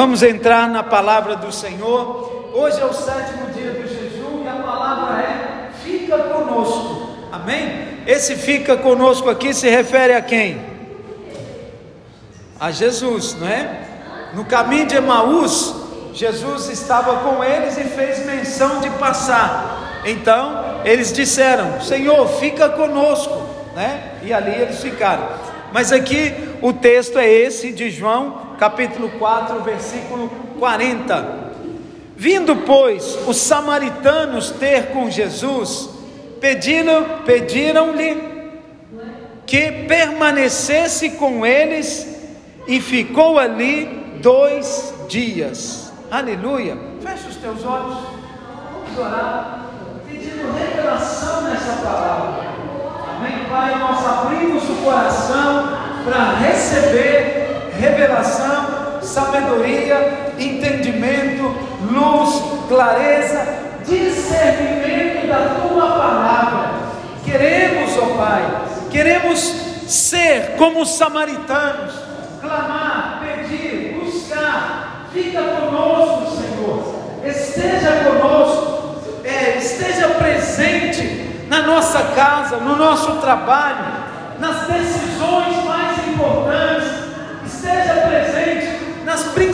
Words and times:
Vamos 0.00 0.22
entrar 0.22 0.66
na 0.66 0.82
palavra 0.82 1.36
do 1.36 1.52
Senhor. 1.52 2.54
Hoje 2.54 2.80
é 2.80 2.86
o 2.86 2.92
sétimo 2.94 3.50
dia 3.52 3.72
do 3.72 3.86
jejum 3.86 4.42
e 4.42 4.48
a 4.48 4.54
palavra 4.54 5.20
é: 5.20 5.70
fica 5.84 6.16
conosco. 6.16 7.18
Amém? 7.30 7.98
Esse 8.06 8.34
fica 8.34 8.78
conosco 8.78 9.28
aqui 9.28 9.52
se 9.52 9.68
refere 9.68 10.14
a 10.14 10.22
quem? 10.22 10.58
A 12.58 12.70
Jesus, 12.70 13.36
não 13.38 13.46
é? 13.46 13.82
No 14.32 14.46
caminho 14.46 14.86
de 14.86 14.96
Emaús, 14.96 15.74
Jesus 16.14 16.70
estava 16.70 17.16
com 17.16 17.44
eles 17.44 17.76
e 17.76 17.84
fez 17.84 18.24
menção 18.24 18.80
de 18.80 18.88
passar. 18.92 20.00
Então, 20.06 20.80
eles 20.82 21.12
disseram: 21.12 21.78
Senhor, 21.78 22.26
fica 22.26 22.70
conosco, 22.70 23.36
né? 23.76 24.14
E 24.22 24.32
ali 24.32 24.62
eles 24.62 24.80
ficaram. 24.80 25.28
Mas 25.74 25.92
aqui 25.92 26.34
o 26.62 26.72
texto 26.72 27.18
é 27.18 27.30
esse 27.30 27.70
de 27.70 27.90
João, 27.90 28.49
capítulo 28.60 29.08
4, 29.18 29.62
versículo 29.62 30.28
40. 30.58 31.50
Vindo, 32.14 32.54
pois, 32.56 33.18
os 33.26 33.38
samaritanos 33.38 34.50
ter 34.50 34.88
com 34.88 35.10
Jesus, 35.10 35.88
pediram, 36.38 37.22
pediram-lhe 37.24 38.50
que 39.46 39.86
permanecesse 39.88 41.12
com 41.12 41.46
eles 41.46 42.06
e 42.68 42.78
ficou 42.82 43.38
ali 43.38 43.86
dois 44.20 44.94
dias. 45.08 45.90
Aleluia. 46.10 46.76
Feche 47.00 47.28
os 47.28 47.36
teus 47.36 47.64
olhos. 47.64 47.96
Vamos 48.74 48.98
orar, 48.98 49.70
pedindo 50.06 50.52
revelação 50.52 51.44
nessa 51.44 51.80
palavra. 51.82 52.50
Amém, 53.16 53.42
Pai? 53.48 53.78
Nós 53.78 54.06
abrimos 54.06 54.68
o 54.68 54.74
coração 54.84 55.78
para 56.04 56.34
receber 56.34 57.39
revelação, 57.80 59.00
sabedoria, 59.02 60.34
entendimento, 60.38 61.54
luz, 61.90 62.42
clareza, 62.68 63.46
discernimento 63.86 65.26
da 65.26 65.60
tua 65.60 65.86
palavra. 65.86 66.70
Queremos, 67.24 67.96
ó 67.98 68.16
Pai, 68.16 68.62
queremos 68.90 69.40
ser 69.88 70.56
como 70.56 70.82
os 70.82 70.90
samaritanos, 70.90 71.94
clamar, 72.40 73.22
pedir, 73.22 73.98
buscar. 74.02 75.06
Fica 75.12 75.42
conosco, 75.42 76.36
Senhor. 76.36 77.00
Esteja 77.24 78.04
conosco, 78.04 79.00
é, 79.24 79.58
esteja 79.58 80.08
presente 80.08 81.46
na 81.48 81.62
nossa 81.62 82.00
casa, 82.14 82.56
no 82.58 82.76
nosso 82.76 83.16
trabalho, 83.16 83.84
nas 84.38 84.68
decisões 84.68 85.64
mais 85.64 85.98
importantes, 86.08 86.69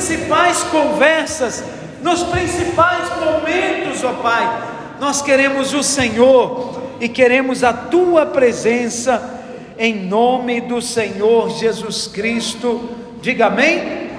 principais 0.06 0.62
conversas, 0.62 1.64
nos 2.00 2.22
principais 2.22 3.08
momentos, 3.18 4.04
ó 4.04 4.12
Pai. 4.12 4.68
Nós 5.00 5.20
queremos 5.20 5.74
o 5.74 5.82
Senhor 5.82 6.80
e 7.00 7.08
queremos 7.08 7.64
a 7.64 7.72
tua 7.72 8.24
presença 8.24 9.42
em 9.76 9.96
nome 10.06 10.60
do 10.60 10.80
Senhor 10.80 11.50
Jesus 11.50 12.06
Cristo. 12.06 12.88
Diga 13.20 13.46
amém. 13.46 14.10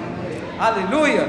Aleluia. 0.58 1.26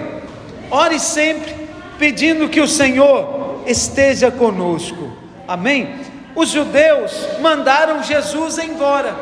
Ore 0.70 1.00
sempre 1.00 1.56
pedindo 1.98 2.50
que 2.50 2.60
o 2.60 2.68
Senhor 2.68 3.62
esteja 3.66 4.30
conosco. 4.30 5.10
Amém. 5.48 5.96
Os 6.36 6.50
judeus 6.50 7.14
mandaram 7.40 8.04
Jesus 8.04 8.58
embora, 8.58 9.16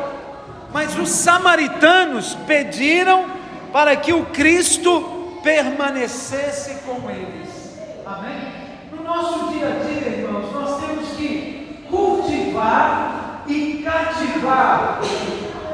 mas 0.72 0.98
os 0.98 1.08
samaritanos 1.10 2.36
pediram 2.44 3.26
para 3.72 3.94
que 3.94 4.12
o 4.12 4.24
Cristo 4.26 5.17
permanecesse 5.42 6.76
com 6.86 7.10
eles. 7.10 7.76
Amém? 8.06 8.52
No 8.92 9.02
nosso 9.02 9.52
dia 9.52 9.66
a 9.66 9.84
dia, 9.84 10.08
irmãos, 10.08 10.52
nós 10.52 10.80
temos 10.80 11.08
que 11.10 11.84
cultivar 11.90 13.44
e 13.46 13.82
cativar 13.84 15.00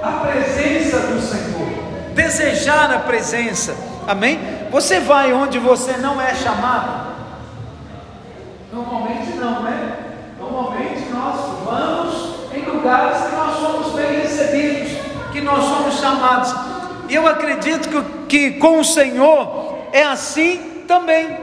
a 0.03 0.11
presença 0.27 0.99
do 1.01 1.21
Senhor, 1.21 2.13
desejar 2.15 2.93
a 2.93 2.99
presença. 3.01 3.75
Amém? 4.07 4.39
Você 4.71 5.01
vai 5.01 5.33
onde 5.33 5.59
você 5.59 5.97
não 5.97 6.21
é 6.21 6.35
chamado? 6.35 7.15
Normalmente 8.73 9.33
não, 9.37 9.63
né? 9.63 9.97
Normalmente 10.39 11.09
nós 11.11 11.37
vamos 11.65 12.53
em 12.53 12.63
lugares 12.63 13.23
que 13.23 13.37
nós 13.37 13.57
somos 13.57 13.93
bem 13.95 14.21
recebidos, 14.21 14.93
que 15.33 15.41
nós 15.41 15.65
somos 15.65 15.95
chamados. 15.99 16.53
E 17.09 17.15
eu 17.15 17.27
acredito 17.27 17.89
que, 17.89 18.51
que 18.51 18.59
com 18.59 18.81
o 18.81 18.85
Senhor 18.85 19.89
é 19.93 20.03
assim 20.03 20.85
também. 20.87 21.39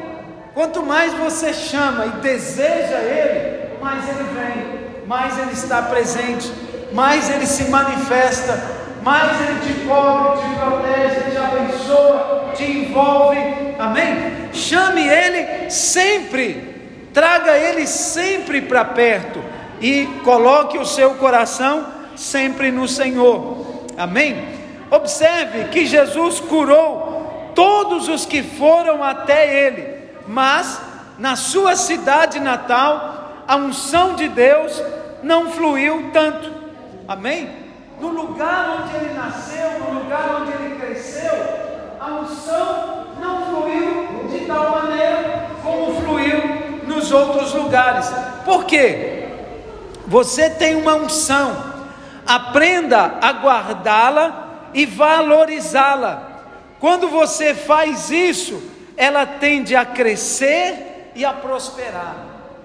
Quanto 0.53 0.83
mais 0.83 1.13
você 1.13 1.53
chama 1.53 2.05
e 2.05 2.09
deseja 2.21 2.97
Ele, 2.97 3.79
mais 3.81 4.03
Ele 4.09 4.23
vem, 4.33 5.07
mais 5.07 5.37
Ele 5.37 5.51
está 5.53 5.81
presente, 5.81 6.51
mais 6.91 7.29
Ele 7.29 7.45
se 7.45 7.65
manifesta, 7.65 8.61
mais 9.01 9.31
Ele 9.41 9.59
te 9.61 9.87
cobre, 9.87 10.41
te 10.41 10.55
protege, 10.55 11.31
te 11.31 11.37
abençoa, 11.37 12.51
te 12.55 12.63
envolve. 12.63 13.39
Amém? 13.79 14.49
Chame 14.51 15.07
Ele 15.07 15.69
sempre 15.69 16.71
traga 17.13 17.57
ele 17.57 17.85
sempre 17.85 18.61
para 18.61 18.85
perto 18.85 19.43
e 19.79 20.05
coloque 20.23 20.77
o 20.77 20.85
seu 20.85 21.15
coração 21.15 21.87
sempre 22.15 22.71
no 22.71 22.87
Senhor. 22.87 23.85
Amém? 23.97 24.60
Observe 24.91 25.69
que 25.69 25.85
Jesus 25.85 26.41
curou 26.41 27.51
todos 27.55 28.09
os 28.09 28.25
que 28.25 28.43
foram 28.43 29.01
até 29.01 29.65
ele, 29.65 29.87
mas 30.27 30.81
na 31.17 31.37
sua 31.37 31.77
cidade 31.77 32.41
natal, 32.41 33.43
a 33.47 33.55
unção 33.55 34.15
de 34.15 34.27
Deus 34.27 34.83
não 35.23 35.49
fluiu 35.49 36.09
tanto. 36.11 36.51
Amém? 37.07 37.49
No 38.01 38.09
lugar 38.09 38.81
onde 38.81 38.95
ele 38.97 39.13
nasceu, 39.13 39.79
no 39.79 39.99
lugar 39.99 40.41
onde 40.41 40.51
ele 40.51 40.75
cresceu, 40.75 41.31
a 41.97 42.07
unção 42.07 43.05
não 43.21 43.45
fluiu 43.45 44.27
de 44.29 44.45
tal 44.45 44.71
maneira 44.71 45.47
como 45.63 46.01
fluiu 46.01 46.81
nos 46.85 47.13
outros 47.13 47.53
lugares. 47.53 48.11
Por 48.43 48.65
quê? 48.65 49.29
Você 50.05 50.49
tem 50.49 50.75
uma 50.75 50.95
unção, 50.95 51.55
aprenda 52.27 53.19
a 53.21 53.31
guardá-la 53.31 54.50
e 54.73 54.85
valorizá-la. 54.85 56.43
Quando 56.79 57.07
você 57.09 57.53
faz 57.53 58.09
isso, 58.09 58.61
ela 58.97 59.25
tende 59.25 59.75
a 59.75 59.85
crescer 59.85 61.11
e 61.15 61.23
a 61.23 61.33
prosperar. 61.33 62.15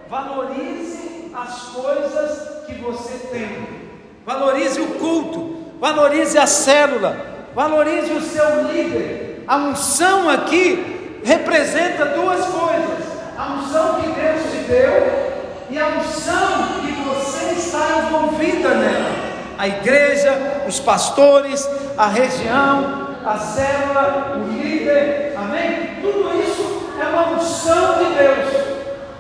Valorize 0.09 1.31
as 1.35 1.63
coisas 1.65 2.67
que 2.67 2.75
você 2.75 3.29
tem. 3.29 3.77
Valorize 4.25 4.81
o 4.81 4.95
culto, 4.95 5.73
valorize 5.79 6.39
a 6.39 6.47
célula, 6.47 7.49
valorize 7.55 8.13
o 8.13 8.21
seu 8.21 8.63
líder. 8.65 9.45
A 9.47 9.57
unção 9.57 10.29
aqui 10.29 11.21
representa 11.25 12.07
duas 12.07 12.45
coisas 12.47 13.17
a 13.37 13.53
unção 13.53 14.01
que 14.01 14.09
Deus 14.09 14.51
te 14.51 14.59
deu 14.67 15.67
e 15.69 15.79
a 15.79 15.89
unção 15.89 16.81
que 16.81 16.93
você 17.03 17.53
está 17.53 18.07
envolvida 18.07 18.71
nela. 18.71 19.26
A 19.59 19.67
igreja, 19.67 20.65
os 20.69 20.79
pastores, 20.79 21.69
a 21.97 22.07
região, 22.07 23.09
a 23.25 23.39
célula, 23.39 24.37
o 24.37 24.53
líder, 24.53 25.35
amém? 25.37 25.99
Tudo 26.01 26.39
isso 26.41 26.93
é 27.01 27.07
uma 27.07 27.31
unção 27.31 27.99
de 27.99 28.15
Deus. 28.15 28.67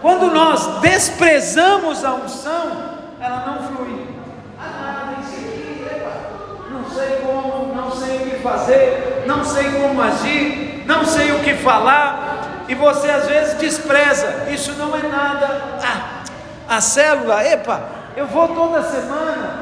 Quando 0.01 0.31
nós 0.31 0.81
desprezamos 0.81 2.05
a 2.05 2.15
unção, 2.15 2.97
ela 3.21 3.45
não 3.47 3.69
flui. 3.69 4.07
Ah, 4.61 5.15
aqui, 5.19 5.85
epa, 5.91 6.13
não 6.71 6.89
sei 6.91 7.17
como, 7.23 7.75
não 7.75 7.91
sei 7.91 8.17
o 8.17 8.31
que 8.31 8.37
fazer, 8.43 9.25
não 9.27 9.45
sei 9.45 9.65
como 9.73 10.03
agir, 10.03 10.85
não 10.87 11.05
sei 11.05 11.33
o 11.33 11.41
que 11.41 11.55
falar, 11.55 12.65
e 12.69 12.75
você 12.75 13.10
às 13.10 13.27
vezes 13.27 13.55
despreza, 13.55 14.47
isso 14.51 14.72
não 14.75 14.95
é 14.97 15.03
nada. 15.03 15.63
Ah, 15.83 16.22
a 16.69 16.81
célula, 16.81 17.45
epa, 17.45 17.81
eu 18.16 18.27
vou 18.27 18.49
toda 18.49 18.83
semana, 18.83 19.56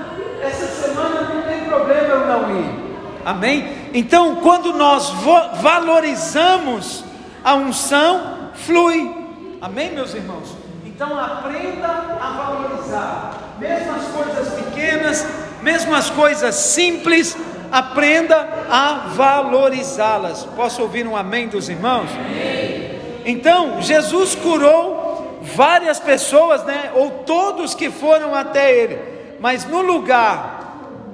semana 0.95 1.23
não 1.23 1.43
tem 1.43 1.65
problema 1.65 2.09
eu 2.09 2.27
não 2.27 2.61
ir. 2.61 2.85
Amém? 3.25 3.69
Então, 3.93 4.37
quando 4.37 4.73
nós 4.73 5.13
valorizamos 5.61 7.05
a 7.43 7.55
unção, 7.55 8.51
flui. 8.55 9.11
Amém, 9.61 9.93
meus 9.93 10.15
irmãos? 10.15 10.55
Então, 10.85 11.19
aprenda 11.19 11.89
a 12.21 12.31
valorizar, 12.37 13.33
mesmo 13.59 13.93
as 13.95 14.05
coisas 14.09 14.55
pequenas, 14.55 15.27
mesmo 15.63 15.95
as 15.95 16.11
coisas 16.11 16.55
simples, 16.55 17.37
aprenda 17.73 18.49
a 18.71 19.09
valorizá-las. 19.15 20.45
Posso 20.55 20.83
ouvir 20.83 21.07
um 21.07 21.17
amém 21.17 21.49
dos 21.49 21.69
irmãos? 21.69 22.11
Amém. 22.11 23.01
Então, 23.25 23.81
Jesus 23.81 24.35
curou 24.35 25.41
várias 25.43 25.99
pessoas, 25.99 26.63
né? 26.65 26.93
Ou 26.95 27.11
todos 27.11 27.75
que 27.75 27.91
foram 27.91 28.35
até 28.35 28.73
ele. 28.73 29.01
Mas 29.41 29.65
no 29.65 29.81
lugar 29.81 30.64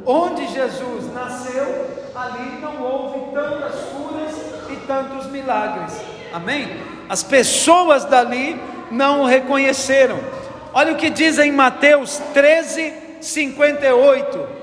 onde 0.06 0.46
Jesus 0.48 1.12
nasceu, 1.12 1.86
ali 2.14 2.60
não 2.60 2.82
houve 2.82 3.32
tantas 3.32 3.74
curas 3.90 4.34
e 4.70 4.76
tantos 4.86 5.26
milagres. 5.26 6.00
Amém? 6.32 6.68
As 7.08 7.22
pessoas 7.22 8.04
dali 8.04 8.60
não 8.90 9.22
o 9.22 9.26
reconheceram. 9.26 10.18
Olha 10.72 10.92
o 10.92 10.96
que 10.96 11.10
diz 11.10 11.38
em 11.38 11.52
Mateus 11.52 12.18
13, 12.32 12.92
58. 13.20 14.60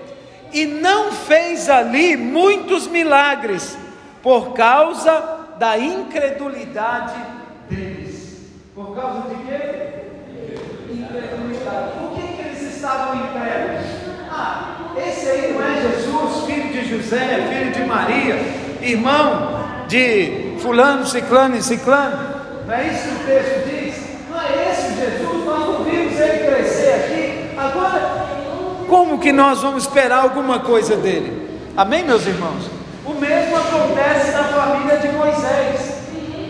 E 0.54 0.66
não 0.66 1.12
fez 1.12 1.70
ali 1.70 2.16
muitos 2.16 2.88
milagres, 2.88 3.78
por 4.24 4.54
causa 4.54 5.46
da 5.60 5.78
incredulidade 5.78 7.16
deles. 7.70 8.38
Por 8.74 8.96
causa 8.96 9.28
de 9.28 9.36
quê? 9.44 10.04
Incredulidade. 10.90 11.92
Por 12.00 12.16
que, 12.16 12.28
que 12.28 12.42
eles 12.48 12.76
estavam 12.76 13.16
incrédulos? 13.16 14.07
Ah, 14.40 14.94
esse 14.96 15.28
aí 15.28 15.52
não 15.52 15.66
é 15.66 15.82
Jesus, 15.82 16.46
filho 16.46 16.72
de 16.72 16.88
José, 16.88 17.48
filho 17.50 17.72
de 17.72 17.84
Maria, 17.90 18.36
irmão 18.84 19.66
de 19.88 20.58
fulano, 20.60 21.08
ciclano 21.08 21.56
e 21.58 21.64
ciclano. 21.64 22.36
Não 22.68 22.74
é 22.76 22.86
isso 22.86 23.02
que 23.02 23.16
o 23.16 23.26
texto 23.26 23.68
diz? 23.68 23.96
Não 24.30 24.40
é 24.40 24.72
esse 24.72 24.94
Jesus, 24.94 25.44
nós 25.44 25.60
não 25.62 25.84
vimos 25.84 26.20
ele 26.20 26.46
crescer 26.46 26.94
aqui. 26.94 27.58
Agora, 27.58 28.28
como 28.88 29.18
que 29.18 29.32
nós 29.32 29.64
vamos 29.64 29.86
esperar 29.86 30.22
alguma 30.22 30.60
coisa 30.60 30.96
dele? 30.96 31.50
Amém, 31.76 32.04
meus 32.04 32.28
irmãos? 32.28 32.70
O 33.08 33.16
mesmo 33.16 33.58
acontece 33.58 34.34
na 34.34 34.44
família 34.44 35.00
de 35.00 35.08
Moisés. 35.14 35.98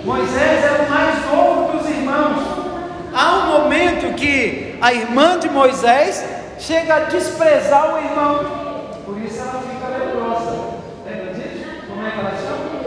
Moisés 0.03 0.61
era 0.61 0.83
o 0.83 0.89
mais 0.89 1.25
novo 1.25 1.77
dos 1.77 1.89
irmãos. 1.89 2.43
Há 3.13 3.37
um 3.37 3.61
momento 3.61 4.13
que 4.15 4.77
a 4.81 4.93
irmã 4.93 5.39
de 5.39 5.49
Moisés 5.49 6.36
chega 6.59 6.95
a 6.95 6.99
desprezar 7.01 7.95
o 7.95 7.97
irmão. 7.97 8.45
Por 9.05 9.17
isso 9.21 9.39
ela 9.39 9.61
fica 9.61 9.87
leprosa. 9.87 10.77
Lembra 11.05 11.33
disso? 11.33 11.65
Como 11.87 12.05
é 12.05 12.11
que 12.11 12.19
ela 12.19 12.31
chama? 12.31 12.77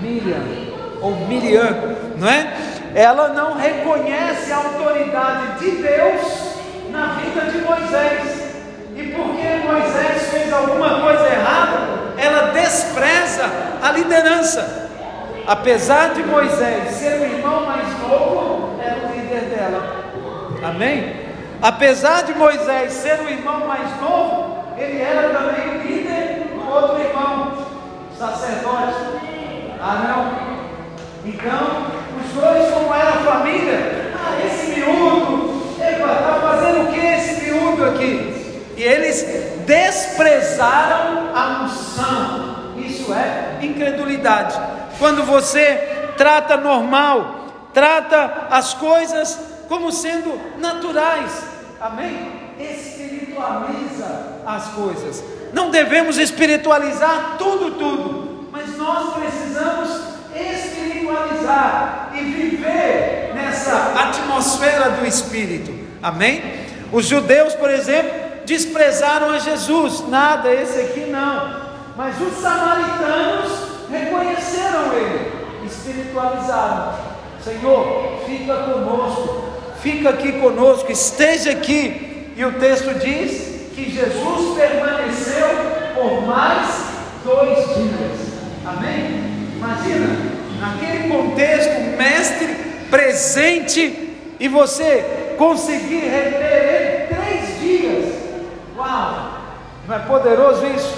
Miriam. 0.00 0.68
Ou 1.00 1.16
Miriam, 1.28 1.96
não 2.16 2.28
é? 2.28 2.56
Ela 2.94 3.28
não 3.28 3.54
reconhece 3.54 4.52
a 4.52 4.56
autoridade 4.56 5.58
de 5.58 5.70
Deus 5.82 6.48
na 6.90 7.06
vida 7.14 7.50
de 7.50 7.58
Moisés. 7.58 8.48
E 8.96 9.02
porque 9.12 9.66
Moisés 9.66 10.22
fez 10.30 10.52
alguma 10.52 11.00
coisa 11.00 11.26
errada, 11.26 11.78
ela 12.16 12.50
despreza 12.52 13.44
a 13.82 13.92
liderança. 13.92 14.88
Apesar 15.46 16.14
de 16.14 16.22
Moisés 16.24 16.90
ser 16.90 17.20
o 17.20 17.24
irmão 17.24 17.64
mais 17.64 17.86
novo, 18.00 18.78
era 18.82 19.06
o 19.06 19.12
líder 19.14 19.42
dela. 19.54 20.04
Amém? 20.64 21.27
Apesar 21.60 22.22
de 22.22 22.34
Moisés 22.34 22.92
ser 22.92 23.18
o 23.20 23.28
irmão 23.28 23.66
mais 23.66 24.00
novo, 24.00 24.64
ele 24.76 25.02
era 25.02 25.30
também 25.30 25.68
o 25.68 25.82
líder 25.82 26.52
do 26.54 26.70
outro 26.70 27.00
irmão, 27.00 27.52
sacerdote, 28.16 28.94
Arão. 29.80 30.30
Então, 31.24 31.86
os 32.20 32.32
dois, 32.32 32.72
como 32.72 32.94
era 32.94 33.12
família, 33.12 34.14
ah, 34.14 34.46
esse 34.46 34.78
miúdo, 34.78 35.74
está 35.80 36.38
fazendo 36.40 36.84
o 36.84 36.92
que 36.92 36.98
esse 37.00 37.50
miúdo 37.50 37.84
aqui? 37.86 38.62
E 38.76 38.82
eles 38.82 39.26
desprezaram 39.66 41.34
a 41.34 41.64
unção. 41.64 42.74
Isso 42.76 43.12
é 43.12 43.58
incredulidade. 43.64 44.56
Quando 44.96 45.24
você 45.24 46.12
trata 46.16 46.56
normal, 46.56 47.46
trata 47.74 48.46
as 48.48 48.74
coisas 48.74 49.57
como 49.68 49.92
sendo 49.92 50.40
naturais. 50.58 51.30
Amém? 51.80 52.32
Espiritualiza 52.58 54.40
as 54.44 54.68
coisas. 54.68 55.22
Não 55.52 55.70
devemos 55.70 56.18
espiritualizar 56.18 57.36
tudo, 57.38 57.72
tudo, 57.72 58.48
mas 58.50 58.76
nós 58.76 59.14
precisamos 59.14 59.90
espiritualizar 60.34 62.12
e 62.14 62.22
viver 62.22 63.32
nessa 63.34 63.92
atmosfera 63.94 64.90
do 64.90 65.06
Espírito. 65.06 65.72
Amém? 66.02 66.42
Os 66.92 67.06
judeus, 67.06 67.54
por 67.54 67.70
exemplo, 67.70 68.10
desprezaram 68.44 69.30
a 69.30 69.38
Jesus, 69.38 70.08
nada, 70.08 70.52
esse 70.52 70.80
aqui 70.80 71.00
não. 71.10 71.68
Mas 71.96 72.20
os 72.20 72.34
samaritanos 72.38 73.52
reconheceram 73.90 74.92
ele, 74.92 75.66
espiritualizaram. 75.66 76.94
Senhor, 77.42 78.22
fica 78.26 78.54
conosco, 78.54 79.57
fica 79.82 80.10
aqui 80.10 80.32
conosco, 80.32 80.90
esteja 80.90 81.50
aqui. 81.52 82.32
E 82.36 82.44
o 82.44 82.52
texto 82.52 82.94
diz 82.98 83.72
que 83.74 83.90
Jesus 83.90 84.56
permaneceu 84.56 85.48
por 85.94 86.26
mais 86.26 86.68
dois 87.24 87.56
dias. 87.74 88.28
Amém? 88.64 89.24
Imagina, 89.56 90.06
naquele 90.60 91.08
contexto, 91.08 91.96
mestre 91.96 92.56
presente 92.90 94.14
e 94.38 94.48
você 94.48 95.34
conseguir 95.36 96.00
reter 96.00 97.08
ele 97.08 97.14
três 97.14 97.60
dias. 97.60 98.14
Uau! 98.76 99.38
Não 99.86 99.96
é 99.96 99.98
poderoso 100.00 100.66
isso? 100.66 100.94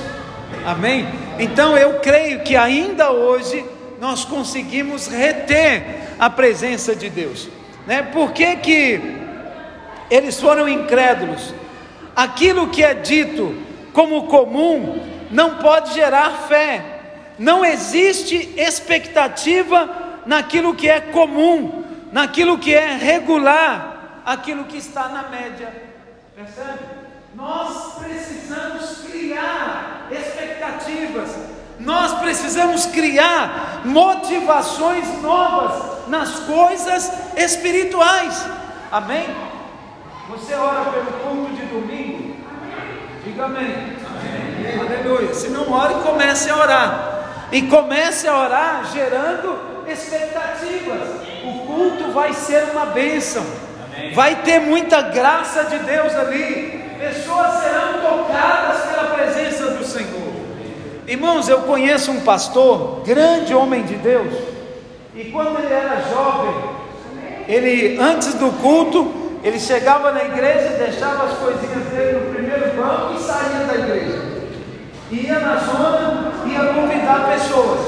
Amém? 0.66 1.08
Então 1.38 1.76
eu 1.76 2.00
creio 2.00 2.40
que 2.40 2.56
ainda 2.56 3.10
hoje 3.12 3.64
nós 4.00 4.24
conseguimos 4.24 5.06
reter 5.06 5.84
a 6.18 6.28
presença 6.28 6.94
de 6.94 7.08
Deus. 7.08 7.48
Né? 7.90 8.04
Por 8.04 8.30
que, 8.30 8.54
que 8.54 9.00
eles 10.08 10.40
foram 10.40 10.68
incrédulos? 10.68 11.52
Aquilo 12.14 12.68
que 12.68 12.84
é 12.84 12.94
dito 12.94 13.52
como 13.92 14.28
comum 14.28 15.04
não 15.28 15.56
pode 15.56 15.92
gerar 15.92 16.30
fé. 16.46 16.84
Não 17.36 17.64
existe 17.64 18.54
expectativa 18.56 20.22
naquilo 20.24 20.72
que 20.72 20.88
é 20.88 21.00
comum, 21.00 21.82
naquilo 22.12 22.58
que 22.58 22.72
é 22.72 22.94
regular, 22.94 24.22
aquilo 24.24 24.66
que 24.66 24.76
está 24.76 25.08
na 25.08 25.24
média. 25.24 25.74
Percebe? 26.36 26.84
Nós 27.34 27.94
precisamos 27.94 28.98
criar 29.10 30.06
expectativas, 30.12 31.36
nós 31.80 32.12
precisamos 32.20 32.86
criar 32.86 33.80
motivações 33.84 35.08
novas 35.20 35.99
nas 36.10 36.40
coisas 36.40 37.10
espirituais. 37.36 38.44
Amém? 38.92 39.26
Você 40.28 40.54
ora 40.54 40.90
pelo 40.90 41.06
culto 41.06 41.54
de 41.54 41.64
domingo? 41.66 42.36
Diga 43.24 43.44
amém. 43.44 43.96
amém. 44.06 44.80
Aleluia. 44.80 45.32
Se 45.32 45.48
não 45.48 45.72
ora, 45.72 45.94
comece 45.94 46.50
a 46.50 46.56
orar. 46.56 47.48
E 47.50 47.62
comece 47.62 48.28
a 48.28 48.38
orar 48.38 48.84
gerando 48.92 49.58
expectativas. 49.88 51.08
O 51.42 51.66
culto 51.66 52.12
vai 52.12 52.34
ser 52.34 52.64
uma 52.72 52.86
bênção. 52.86 53.44
Vai 54.14 54.42
ter 54.42 54.60
muita 54.60 55.00
graça 55.00 55.64
de 55.64 55.78
Deus 55.78 56.14
ali 56.14 56.80
pessoas 57.00 57.62
serão 57.62 57.94
tocadas 58.02 58.82
pela 58.82 59.14
presença 59.14 59.70
do 59.70 59.84
Senhor. 59.84 60.34
Irmãos, 61.06 61.48
eu 61.48 61.62
conheço 61.62 62.12
um 62.12 62.20
pastor, 62.20 63.02
grande 63.06 63.54
homem 63.54 63.82
de 63.84 63.94
Deus, 63.94 64.34
e 65.20 65.24
quando 65.30 65.58
ele 65.58 65.70
era 65.70 66.00
jovem, 66.10 66.54
ele 67.46 67.98
antes 68.00 68.32
do 68.34 68.50
culto, 68.62 69.12
ele 69.44 69.60
chegava 69.60 70.12
na 70.12 70.24
igreja, 70.24 70.78
deixava 70.78 71.24
as 71.24 71.36
coisinhas 71.36 71.84
dele 71.88 72.20
no 72.20 72.34
primeiro 72.34 72.74
banco 72.74 73.14
e 73.14 73.20
saía 73.20 73.66
da 73.66 73.74
igreja. 73.74 74.22
Ia 75.10 75.38
na 75.40 75.56
zona, 75.56 76.32
ia 76.46 76.72
convidar 76.72 77.28
pessoas. 77.32 77.80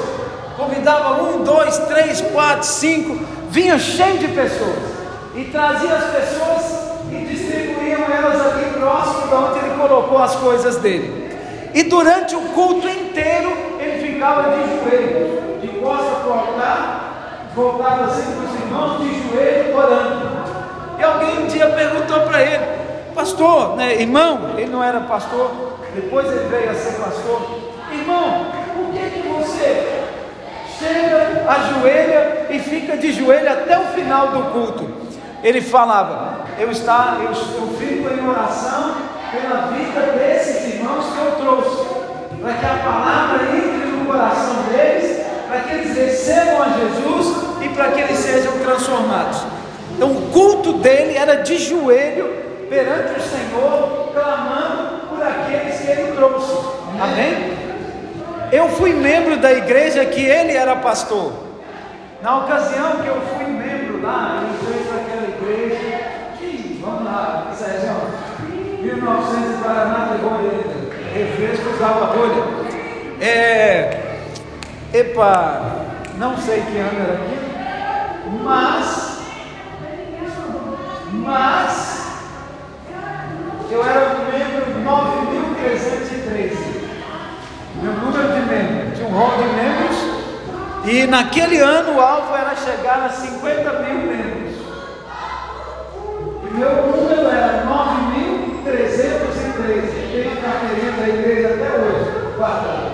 Convidava 0.58 1.22
um, 1.22 1.42
dois, 1.42 1.78
três, 1.78 2.20
quatro, 2.20 2.66
cinco, 2.66 3.24
vinha 3.48 3.78
cheio 3.78 4.18
de 4.18 4.28
pessoas 4.28 4.92
e 5.34 5.44
trazia 5.44 5.94
as 5.94 6.04
pessoas 6.10 6.82
e 7.10 7.24
distribuíam 7.24 8.04
elas 8.12 8.42
ali 8.42 8.78
próximo 8.78 9.28
de 9.28 9.34
onde 9.34 9.58
ele 9.58 9.74
colocou 9.78 10.18
as 10.18 10.36
coisas 10.36 10.76
dele. 10.76 11.34
E 11.72 11.82
durante 11.84 12.36
o 12.36 12.42
culto 12.50 12.86
inteiro 12.86 13.56
ele 13.80 14.12
ficava 14.12 14.50
de 14.50 14.90
joelho, 14.90 15.58
de 15.62 15.68
costa 15.80 16.16
para 16.16 16.30
o 16.30 16.52
voltado 17.54 18.04
assim 18.04 18.22
para 18.32 18.44
os 18.44 18.54
irmãos, 18.60 18.98
de 19.00 19.28
joelho, 19.28 19.76
orando. 19.76 20.32
E 20.98 21.02
alguém 21.02 21.42
um 21.42 21.46
dia 21.46 21.68
perguntou 21.68 22.20
para 22.20 22.42
ele, 22.42 22.64
pastor, 23.14 23.76
né, 23.76 24.00
irmão, 24.00 24.54
ele 24.56 24.70
não 24.70 24.82
era 24.82 25.00
pastor, 25.00 25.50
depois 25.94 26.26
ele 26.26 26.48
veio 26.48 26.70
a 26.70 26.74
ser 26.74 27.00
pastor. 27.00 27.42
Irmão, 27.92 28.46
por 28.74 28.92
que, 28.92 29.10
que 29.10 29.28
você 29.28 30.04
chega, 30.78 31.44
ajoelha 31.48 32.46
e 32.50 32.58
fica 32.58 32.96
de 32.96 33.12
joelho 33.12 33.52
até 33.52 33.78
o 33.78 33.84
final 33.88 34.28
do 34.28 34.42
culto? 34.52 35.02
Ele 35.42 35.60
falava, 35.60 36.46
eu, 36.58 36.70
está, 36.70 37.18
eu, 37.20 37.30
eu 37.30 37.68
fico 37.78 38.08
em 38.08 38.28
oração 38.28 38.94
pela 39.32 39.72
vida 39.72 40.12
desses 40.12 40.74
irmãos 40.74 41.06
que 41.06 41.18
eu 41.18 41.32
trouxe, 41.32 41.84
para 42.40 42.52
que 42.54 42.66
a 42.66 42.82
palavra 42.84 43.56
entre 43.56 43.90
no 43.90 44.06
coração 44.06 44.62
deles, 44.70 45.22
para 45.52 45.60
que 45.60 45.74
eles 45.74 45.94
recebam 45.94 46.62
a 46.62 46.68
Jesus 46.70 47.36
e 47.60 47.68
para 47.68 47.90
que 47.90 48.00
eles 48.00 48.16
sejam 48.16 48.58
transformados. 48.60 49.42
Então 49.94 50.10
o 50.10 50.30
culto 50.30 50.72
dele 50.72 51.14
era 51.14 51.42
de 51.42 51.58
joelho 51.58 52.34
perante 52.70 53.18
o 53.18 53.22
Senhor, 53.22 54.08
clamando 54.14 55.08
por 55.08 55.22
aqueles 55.22 55.78
que 55.78 55.90
ele 55.90 56.12
trouxe. 56.12 56.54
Amém? 56.98 57.52
Eu 58.50 58.70
fui 58.70 58.94
membro 58.94 59.36
da 59.36 59.52
igreja 59.52 60.06
que 60.06 60.24
ele 60.24 60.56
era 60.56 60.74
pastor. 60.76 61.34
Na 62.22 62.38
ocasião 62.38 63.02
que 63.02 63.08
eu 63.08 63.20
fui 63.34 63.44
membro 63.44 64.00
lá, 64.00 64.42
ele 64.42 64.72
veio 64.72 64.86
para 64.86 65.02
aquela 65.02 65.28
igreja. 65.28 66.12
Que, 66.38 66.80
vamos 66.82 67.04
lá, 67.04 67.52
Sérgio, 67.54 67.92
1900 68.80 69.60
Paraná 69.62 70.16
de 70.16 70.22
rolha, 70.22 70.50
refresco 71.12 71.74
usava 71.74 72.06
rolha. 72.06 72.42
É, 73.20 74.11
epa, 74.92 75.86
não 76.16 76.36
sei 76.36 76.62
que 76.62 76.78
ano 76.78 77.00
era 77.00 77.12
aqui, 77.14 77.38
mas, 78.42 79.20
mas, 81.12 82.02
eu 83.70 83.84
era 83.84 84.16
membro 84.30 84.80
9313 84.84 86.72
meu 87.82 87.92
número 87.94 88.32
de 88.32 88.40
membros, 88.42 88.96
tinha 88.96 89.08
um 89.08 89.12
rol 89.12 89.36
de 89.38 89.42
membros, 89.42 89.96
e 90.84 91.04
naquele 91.08 91.58
ano 91.58 91.96
o 91.96 92.00
alvo 92.00 92.36
era 92.36 92.54
chegar 92.54 93.04
a 93.04 93.08
50 93.08 93.72
mil 93.80 94.06
membros. 94.06 94.54
E 96.44 96.50
meu 96.54 96.86
número 96.86 97.28
era 97.28 97.64
9.313. 97.66 100.12
Tenho 100.12 100.32
a 100.32 100.36
carteirinha 100.36 100.92
da 100.92 101.08
igreja 101.08 101.54
até 101.54 101.76
hoje, 101.76 102.08
guardada. 102.36 102.92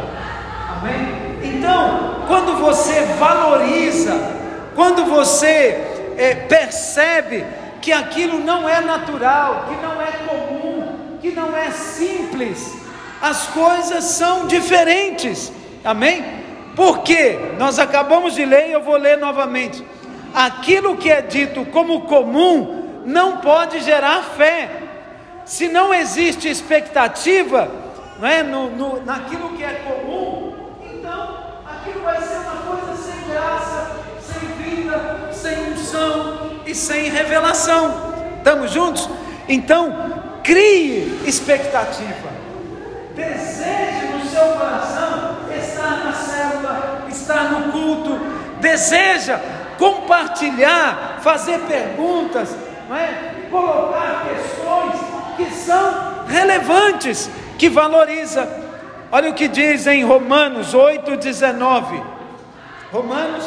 Amém? 0.76 1.36
Então, 1.42 2.24
quando 2.26 2.56
você 2.88 3.04
valoriza, 3.18 4.14
quando 4.74 5.04
você 5.04 6.14
é, 6.16 6.34
percebe 6.34 7.44
que 7.82 7.92
aquilo 7.92 8.38
não 8.38 8.66
é 8.66 8.80
natural, 8.80 9.66
que 9.68 9.86
não 9.86 10.00
é 10.00 10.10
comum, 10.26 11.18
que 11.20 11.30
não 11.30 11.54
é 11.54 11.70
simples, 11.70 12.78
as 13.20 13.46
coisas 13.48 14.04
são 14.04 14.46
diferentes, 14.46 15.52
amém? 15.84 16.24
Porque 16.74 17.38
nós 17.58 17.78
acabamos 17.78 18.34
de 18.34 18.44
ler 18.44 18.68
e 18.68 18.72
eu 18.72 18.82
vou 18.82 18.96
ler 18.96 19.18
novamente. 19.18 19.84
Aquilo 20.34 20.96
que 20.96 21.10
é 21.10 21.20
dito 21.20 21.66
como 21.66 22.02
comum 22.02 23.02
não 23.04 23.38
pode 23.38 23.80
gerar 23.80 24.22
fé. 24.22 24.70
Se 25.44 25.68
não 25.68 25.92
existe 25.92 26.48
expectativa, 26.48 27.70
não 28.18 28.28
é, 28.28 28.42
no, 28.42 28.70
no, 28.70 29.04
naquilo 29.04 29.50
que 29.56 29.64
é 29.64 29.82
comum, 29.84 30.54
então 30.82 31.38
aquilo 31.66 32.02
vai 32.02 32.20
ser 32.22 32.37
graça, 33.38 33.90
sem 34.20 34.48
vida, 34.62 35.30
sem 35.32 35.72
unção 35.72 36.60
e 36.66 36.74
sem 36.74 37.10
revelação. 37.10 38.12
Estamos 38.38 38.70
juntos? 38.72 39.08
Então, 39.48 40.40
crie 40.42 41.22
expectativa. 41.24 42.28
Deseje 43.14 44.06
no 44.12 44.24
seu 44.28 44.46
coração 44.52 45.38
estar 45.56 46.04
na 46.04 46.12
célula, 46.12 47.06
estar 47.08 47.44
no 47.52 47.72
culto, 47.72 48.18
deseja 48.60 49.40
compartilhar, 49.78 51.20
fazer 51.22 51.58
perguntas, 51.60 52.54
não 52.88 52.96
é? 52.96 53.34
colocar 53.50 54.26
questões 54.28 55.00
que 55.36 55.54
são 55.54 56.24
relevantes, 56.26 57.30
que 57.56 57.68
valoriza. 57.68 58.48
Olha 59.10 59.30
o 59.30 59.34
que 59.34 59.48
diz 59.48 59.86
em 59.86 60.04
Romanos 60.04 60.74
8,19. 60.74 62.17
Romanos, 62.90 63.44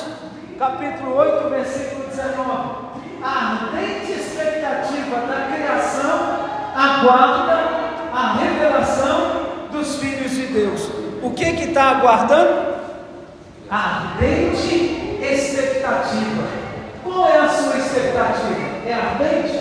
capítulo 0.59 1.15
8, 1.15 1.49
versículo 1.49 2.05
19. 2.09 2.91
A 3.23 3.53
ardente 3.53 4.11
expectativa 4.11 5.17
da 5.21 5.55
criação 5.55 6.47
aguarda 6.75 7.59
a 8.13 8.33
revelação 8.33 9.67
dos 9.71 9.95
filhos 9.95 10.31
de 10.31 10.45
Deus. 10.45 10.89
O 11.23 11.31
que 11.31 11.53
que 11.53 11.63
está 11.69 11.89
aguardando? 11.89 12.75
Ardente 13.67 15.17
expectativa. 15.19 16.47
Qual 17.03 17.27
é 17.27 17.39
a 17.39 17.49
sua 17.49 17.77
expectativa? 17.77 18.85
É 18.85 18.93
ardente? 18.93 19.59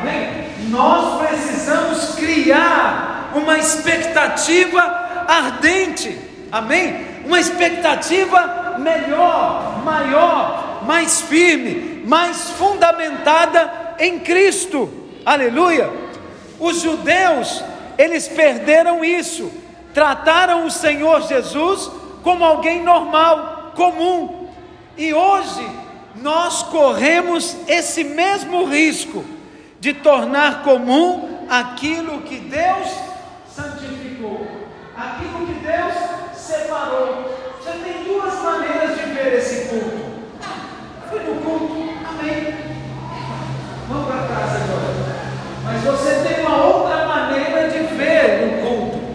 Amém? 0.00 0.46
Nós 0.70 1.28
precisamos 1.28 2.14
criar 2.14 3.32
uma 3.34 3.58
expectativa 3.58 4.80
ardente. 5.28 6.18
Amém? 6.50 7.05
Uma 7.26 7.40
expectativa 7.40 8.76
melhor, 8.78 9.82
maior, 9.84 10.84
mais 10.86 11.20
firme, 11.20 12.02
mais 12.06 12.50
fundamentada 12.50 13.96
em 13.98 14.20
Cristo. 14.20 14.88
Aleluia. 15.24 15.90
Os 16.58 16.80
judeus 16.80 17.62
eles 17.98 18.28
perderam 18.28 19.04
isso, 19.04 19.50
trataram 19.94 20.66
o 20.66 20.70
Senhor 20.70 21.22
Jesus 21.22 21.90
como 22.22 22.44
alguém 22.44 22.82
normal, 22.82 23.72
comum, 23.74 24.48
e 24.96 25.14
hoje 25.14 25.68
nós 26.16 26.62
corremos 26.64 27.56
esse 27.68 28.02
mesmo 28.02 28.64
risco 28.64 29.24
de 29.78 29.92
tornar 29.92 30.62
comum 30.62 31.46
aquilo 31.48 32.22
que 32.22 32.38
Deus 32.38 32.88
santificou, 33.54 34.46
aquilo 34.96 35.46
que 35.46 35.54
Deus 35.54 36.15
separou. 36.66 37.24
Você 37.60 37.70
tem 37.78 38.04
duas 38.04 38.34
maneiras 38.42 38.98
de 38.98 39.06
ver 39.12 39.34
esse 39.34 39.68
culto. 39.68 40.06
Fui 41.08 41.20
no 41.20 41.40
culto, 41.40 41.90
amém. 42.08 42.54
Vamos 43.88 44.06
para 44.06 44.26
casa 44.26 44.64
agora. 44.64 45.16
Mas 45.64 45.82
você 45.82 46.28
tem 46.28 46.44
uma 46.44 46.64
outra 46.64 47.06
maneira 47.06 47.68
de 47.68 47.78
ver 47.94 48.46
no 48.46 48.68
culto. 48.68 49.06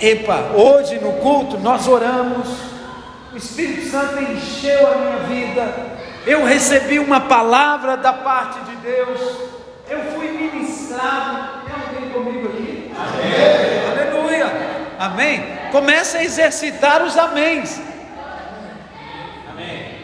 Epa, 0.00 0.52
hoje 0.54 0.98
no 0.98 1.12
culto 1.14 1.58
nós 1.58 1.88
oramos, 1.88 2.48
o 3.32 3.36
Espírito 3.36 3.90
Santo 3.90 4.22
encheu 4.22 4.86
a 4.86 4.96
minha 4.96 5.16
vida, 5.18 5.74
eu 6.26 6.44
recebi 6.44 6.98
uma 6.98 7.20
palavra 7.20 7.96
da 7.96 8.12
parte 8.12 8.60
de 8.60 8.76
Deus, 8.76 9.20
eu 9.88 10.00
fui 10.14 10.28
ministrado. 10.28 11.64
Tem 11.64 11.74
alguém 11.74 12.10
comigo 12.10 12.48
aqui? 12.48 12.92
Amém. 12.96 13.88
Aleluia. 13.90 14.03
Amém. 14.98 15.42
Começa 15.72 16.18
a 16.18 16.24
exercitar 16.24 17.02
os 17.02 17.16
améns. 17.16 17.80
Amém. 19.50 19.94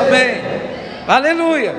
Amém. 0.00 0.42
Aleluia. 1.06 1.74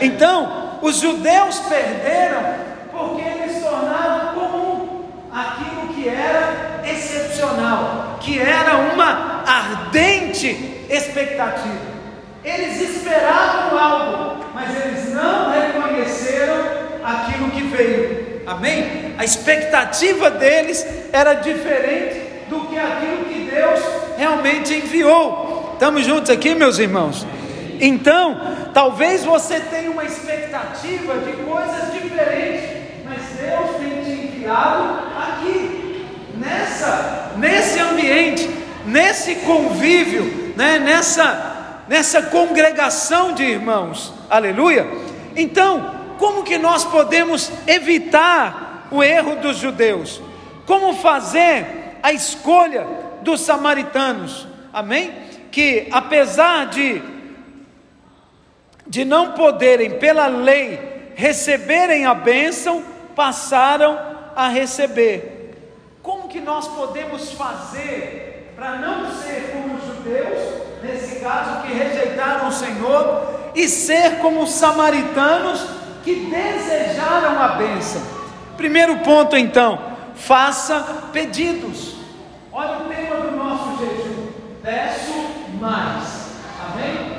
Então, 0.00 0.78
os 0.82 0.96
judeus 1.00 1.58
perderam 1.60 2.56
porque 2.90 3.22
eles 3.22 3.62
tornaram 3.62 4.34
comum 4.34 5.04
aquilo 5.32 5.88
que 5.94 6.08
era 6.08 6.82
excepcional, 6.84 8.18
que 8.20 8.38
era 8.38 8.76
uma 8.76 9.42
ardente 9.46 10.84
expectativa. 10.88 11.96
Eles 12.44 12.80
esperavam 12.80 13.78
algo, 13.78 14.44
mas 14.54 14.84
eles 14.84 15.12
não 15.12 15.50
reconheceram 15.50 16.56
aquilo 17.02 17.50
que 17.50 17.62
veio. 17.62 18.35
Amém? 18.46 19.14
A 19.18 19.24
expectativa 19.24 20.30
deles 20.30 20.86
era 21.12 21.34
diferente 21.34 22.20
do 22.48 22.60
que 22.68 22.78
aquilo 22.78 23.24
que 23.24 23.50
Deus 23.50 23.80
realmente 24.16 24.72
enviou. 24.72 25.72
Estamos 25.72 26.06
juntos 26.06 26.30
aqui, 26.30 26.54
meus 26.54 26.78
irmãos? 26.78 27.26
Então, 27.80 28.40
talvez 28.72 29.24
você 29.24 29.58
tenha 29.58 29.90
uma 29.90 30.04
expectativa 30.04 31.18
de 31.18 31.32
coisas 31.32 31.92
diferentes, 31.92 32.70
mas 33.04 33.20
Deus 33.38 33.76
tem 33.78 34.04
te 34.04 34.36
enviado 34.36 35.00
aqui, 35.18 36.06
nessa, 36.36 37.32
nesse 37.36 37.80
ambiente, 37.80 38.48
nesse 38.86 39.34
convívio, 39.36 40.54
né, 40.56 40.78
nessa, 40.78 41.82
nessa 41.88 42.22
congregação 42.22 43.34
de 43.34 43.42
irmãos. 43.42 44.12
Aleluia. 44.30 44.86
Então, 45.34 45.95
como 46.18 46.42
que 46.42 46.58
nós 46.58 46.84
podemos 46.84 47.50
evitar 47.66 48.88
o 48.90 49.02
erro 49.02 49.36
dos 49.36 49.56
judeus? 49.58 50.20
Como 50.66 50.94
fazer 50.94 51.98
a 52.02 52.12
escolha 52.12 52.86
dos 53.22 53.40
samaritanos? 53.40 54.46
Amém? 54.72 55.12
Que 55.50 55.88
apesar 55.90 56.66
de 56.66 57.02
de 58.86 59.04
não 59.04 59.32
poderem, 59.32 59.98
pela 59.98 60.28
lei, 60.28 61.10
receberem 61.16 62.06
a 62.06 62.14
bênção, 62.14 62.84
passaram 63.14 63.98
a 64.36 64.48
receber. 64.48 65.56
Como 66.02 66.28
que 66.28 66.40
nós 66.40 66.68
podemos 66.68 67.32
fazer 67.32 68.52
para 68.54 68.76
não 68.76 69.10
ser 69.12 69.50
como 69.52 69.74
os 69.74 69.84
judeus, 69.84 70.62
nesse 70.82 71.20
caso, 71.20 71.62
que 71.62 71.72
rejeitaram 71.72 72.48
o 72.48 72.52
Senhor, 72.52 73.50
e 73.54 73.68
ser 73.68 74.18
como 74.18 74.42
os 74.42 74.52
samaritanos 74.52 75.66
que 76.06 76.30
desejaram 76.30 77.42
a 77.42 77.48
bênção? 77.48 78.00
Primeiro 78.56 78.98
ponto, 78.98 79.36
então, 79.36 79.76
faça 80.14 81.08
pedidos. 81.12 81.96
Olha 82.52 82.78
o 82.78 82.88
tema 82.88 83.16
do 83.16 83.36
nosso 83.36 83.76
jejum: 83.78 84.28
peço 84.62 85.12
mais. 85.60 86.26
Amém? 86.64 87.16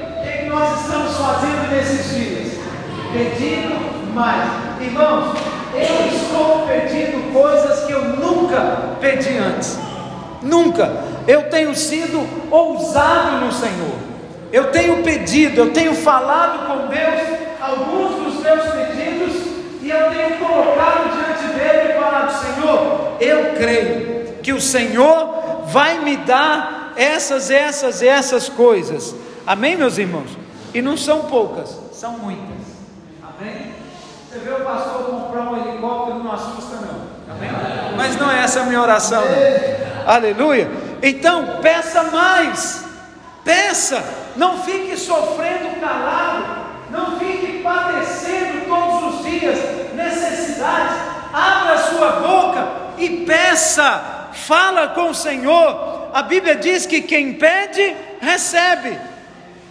nós 0.48 0.80
estamos 0.82 1.18
fazendo 1.18 1.70
nesses 1.70 2.16
dias? 2.16 2.60
Pedindo 3.12 4.14
mais. 4.16 4.50
Irmãos, 4.80 5.38
eu 5.74 6.08
estou 6.08 6.66
pedindo 6.66 7.34
coisas 7.34 7.86
que 7.86 7.92
eu 7.92 8.04
nunca 8.16 8.96
pedi 9.02 9.38
antes. 9.38 9.78
Nunca. 10.42 11.04
Eu 11.28 11.50
tenho 11.50 11.76
sido 11.76 12.26
ousado 12.50 13.46
no 13.46 13.52
Senhor. 13.52 13.98
Eu 14.54 14.72
tenho 14.72 15.04
pedido, 15.04 15.60
eu 15.60 15.74
tenho 15.74 15.94
falado 15.94 16.68
com 16.68 16.88
Deus 16.88 17.38
alguns 17.60 18.24
dos 18.24 18.27
e 19.88 19.90
eu 19.90 20.12
tenho 20.12 20.38
colocado 20.38 21.14
diante 21.14 21.54
dele 21.54 21.94
e 21.94 21.94
falado: 21.94 22.32
Senhor, 22.44 23.18
eu 23.22 23.56
creio 23.56 24.34
que 24.44 24.52
o 24.52 24.60
Senhor 24.60 25.64
vai 25.68 26.00
me 26.00 26.18
dar 26.18 26.92
essas, 26.98 27.50
essas, 27.50 28.02
essas 28.02 28.50
coisas. 28.50 29.16
Amém, 29.46 29.78
meus 29.78 29.98
irmãos? 29.98 30.38
E 30.74 30.82
não 30.82 30.98
são 30.98 31.24
poucas, 31.24 31.80
são 31.94 32.18
muitas. 32.18 32.68
Amém? 33.24 33.72
Você 34.30 34.40
vê 34.40 34.52
o 34.52 34.66
pastor 34.66 35.06
comprar 35.06 35.52
um 35.52 35.58
helicóptero, 35.58 36.20
não 36.20 36.34
assusta, 36.34 36.76
não. 36.76 37.34
Amém? 37.34 37.50
Mas 37.96 38.18
não 38.18 38.30
é 38.30 38.44
essa 38.44 38.62
a 38.62 38.66
minha 38.66 38.82
oração, 38.82 39.22
não. 39.22 40.14
Aleluia. 40.14 40.70
Então, 41.02 41.60
peça 41.62 42.04
mais. 42.04 42.84
Peça. 43.46 44.04
Não 44.36 44.62
fique 44.64 44.98
sofrendo 44.98 45.80
calado. 45.80 46.67
Não 46.90 47.20
fique 47.20 47.62
padecendo 47.64 48.66
todos 48.68 49.16
os 49.16 49.26
dias 49.26 49.58
necessidades. 49.94 50.96
Abra 51.34 51.78
sua 51.78 52.12
boca 52.12 52.68
e 52.98 53.26
peça. 53.26 54.30
Fala 54.34 54.90
com 54.90 55.10
o 55.10 55.16
Senhor. 55.16 56.10
A 56.14 56.22
Bíblia 56.24 56.56
diz 56.56 56.86
que 56.86 57.02
quem 57.02 57.34
pede, 57.34 57.96
recebe. 58.22 58.98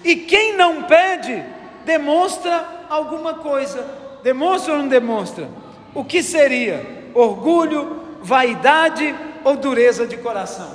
E 0.05 0.17
quem 0.17 0.57
não 0.57 0.83
pede, 0.85 1.43
demonstra 1.85 2.65
alguma 2.89 3.35
coisa 3.35 4.07
Demonstra 4.27 4.73
ou 4.73 4.81
não 4.81 4.89
demonstra? 4.89 5.49
O 5.95 6.05
que 6.05 6.21
seria? 6.21 7.11
Orgulho, 7.15 8.19
vaidade 8.21 9.15
ou 9.45 9.57
dureza 9.57 10.05
de 10.05 10.17
coração? 10.17 10.69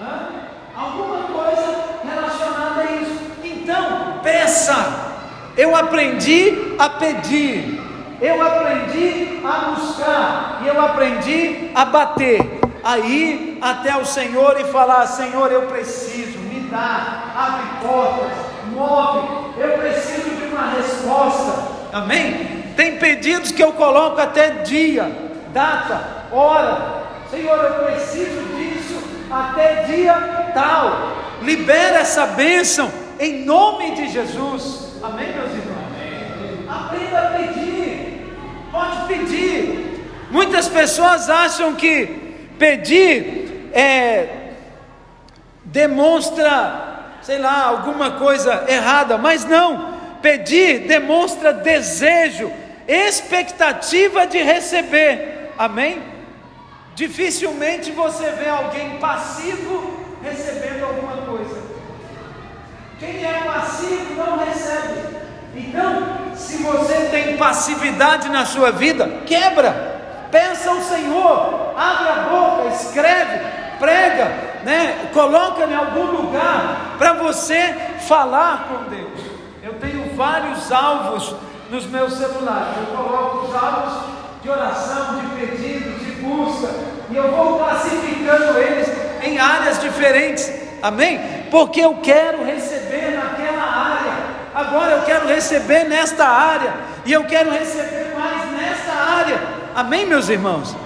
Hã? 0.00 0.28
Alguma 0.76 1.11
Eu 5.56 5.74
aprendi 5.76 6.74
a 6.78 6.88
pedir. 6.88 7.80
Eu 8.20 8.40
aprendi 8.40 9.40
a 9.44 9.70
buscar. 9.70 10.60
E 10.62 10.68
eu 10.68 10.80
aprendi 10.80 11.70
a 11.74 11.84
bater. 11.84 12.60
Aí 12.84 13.58
até 13.60 13.96
o 13.96 14.04
Senhor 14.04 14.60
e 14.60 14.64
falar: 14.64 15.06
Senhor, 15.06 15.50
eu 15.52 15.62
preciso, 15.62 16.38
me 16.38 16.60
dá, 16.70 17.32
abre 17.36 17.86
portas 17.86 18.52
move, 18.72 19.54
eu 19.58 19.78
preciso 19.78 20.30
de 20.30 20.44
uma 20.46 20.70
resposta, 20.70 21.62
amém? 21.92 22.62
Tem 22.76 22.96
pedidos 22.96 23.52
que 23.52 23.62
eu 23.62 23.72
coloco 23.72 24.20
até 24.20 24.50
dia, 24.62 25.10
data, 25.52 26.26
hora, 26.32 27.04
Senhor, 27.30 27.56
eu 27.56 27.84
preciso 27.84 28.42
disso 28.56 29.02
até 29.30 29.84
dia 29.84 30.14
tal, 30.54 31.12
libera 31.42 31.98
essa 31.98 32.26
bênção 32.26 32.90
em 33.22 33.44
nome 33.44 33.92
de 33.92 34.08
Jesus, 34.08 34.96
amém, 35.02 35.32
meus 35.32 35.50
irmãos? 35.50 35.92
Aprenda 36.68 37.18
a 37.20 37.30
pedir, 37.30 38.34
pode 38.70 39.06
pedir. 39.06 40.04
Muitas 40.30 40.68
pessoas 40.68 41.28
acham 41.28 41.74
que 41.74 42.06
pedir 42.58 43.70
é, 43.74 44.52
demonstra 45.64 46.92
sei 47.22 47.38
lá, 47.38 47.66
alguma 47.66 48.12
coisa 48.12 48.64
errada, 48.68 49.16
mas 49.16 49.44
não. 49.44 49.92
Pedir 50.20 50.86
demonstra 50.86 51.52
desejo, 51.52 52.52
expectativa 52.86 54.26
de 54.26 54.38
receber. 54.38 55.52
Amém? 55.56 56.02
Dificilmente 56.94 57.90
você 57.92 58.30
vê 58.32 58.48
alguém 58.48 58.98
passivo 58.98 59.98
recebendo 60.22 60.84
alguma. 60.84 61.01
Quem 63.02 63.24
é 63.24 63.42
passivo 63.44 64.14
não 64.14 64.38
recebe. 64.38 65.00
Então, 65.56 66.36
se 66.36 66.62
você 66.62 67.08
tem 67.10 67.36
passividade 67.36 68.28
na 68.28 68.46
sua 68.46 68.70
vida, 68.70 69.22
quebra. 69.26 70.28
Peça 70.30 70.70
ao 70.70 70.80
Senhor, 70.80 71.74
abre 71.76 72.08
a 72.08 72.28
boca, 72.30 72.68
escreve, 72.68 73.40
prega, 73.80 74.24
né? 74.64 75.10
Coloca 75.12 75.64
em 75.64 75.74
algum 75.74 76.04
lugar 76.04 76.94
para 76.96 77.14
você 77.14 77.74
falar 78.06 78.68
com 78.68 78.88
Deus. 78.88 79.20
Eu 79.64 79.74
tenho 79.74 80.14
vários 80.14 80.70
alvos 80.70 81.34
nos 81.70 81.84
meus 81.86 82.12
celulares. 82.12 82.76
Eu 82.78 82.96
coloco 82.96 83.46
os 83.48 83.54
alvos 83.54 83.94
de 84.42 84.48
oração, 84.48 85.18
de 85.18 85.26
pedidos, 85.40 86.06
de 86.06 86.12
busca, 86.22 86.68
e 87.10 87.16
eu 87.16 87.32
vou 87.32 87.58
classificando 87.58 88.58
eles 88.58 88.88
em 89.24 89.40
áreas 89.40 89.80
diferentes. 89.80 90.50
Amém? 90.80 91.20
Porque 91.50 91.80
eu 91.80 91.96
quero 91.96 92.44
receber. 92.44 92.81
Agora 94.62 94.92
eu 94.92 95.02
quero 95.02 95.26
receber 95.26 95.84
nesta 95.84 96.24
área 96.24 96.72
e 97.04 97.12
eu 97.12 97.24
quero 97.24 97.50
receber 97.50 98.14
mais 98.16 98.50
nesta 98.52 98.92
área. 98.92 99.42
Amém, 99.74 100.06
meus 100.06 100.28
irmãos? 100.28 100.76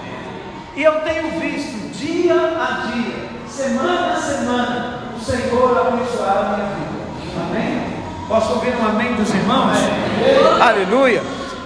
E 0.75 0.81
eu 0.81 1.01
tenho 1.01 1.39
visto 1.39 1.91
dia 1.93 2.33
a 2.33 2.87
dia, 2.91 3.29
semana 3.47 4.13
a 4.13 4.15
semana, 4.15 5.03
o 5.15 5.19
Senhor 5.19 5.77
abençoar 5.77 6.37
a 6.37 6.57
minha 6.57 6.67
vida. 6.75 7.41
Amém? 7.49 7.97
Posso 8.27 8.53
ouvir 8.53 8.75
um 8.75 8.87
amém 8.87 9.13
dos 9.13 9.29
irmãos? 9.29 9.77
Amém. 9.77 10.61
Aleluia. 10.61 11.21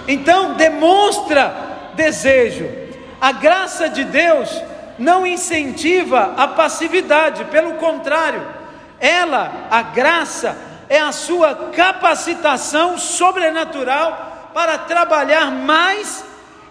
Então, 0.06 0.52
demonstra 0.54 1.54
desejo. 1.94 2.68
A 3.20 3.32
graça 3.32 3.88
de 3.88 4.04
Deus 4.04 4.62
não 4.98 5.26
incentiva 5.26 6.34
a 6.36 6.46
passividade, 6.48 7.44
pelo 7.46 7.74
contrário, 7.74 8.42
ela, 9.00 9.50
a 9.70 9.82
graça, 9.82 10.56
é 10.92 11.00
a 11.00 11.10
sua 11.10 11.54
capacitação 11.74 12.98
sobrenatural 12.98 14.50
para 14.52 14.76
trabalhar 14.76 15.50
mais 15.50 16.22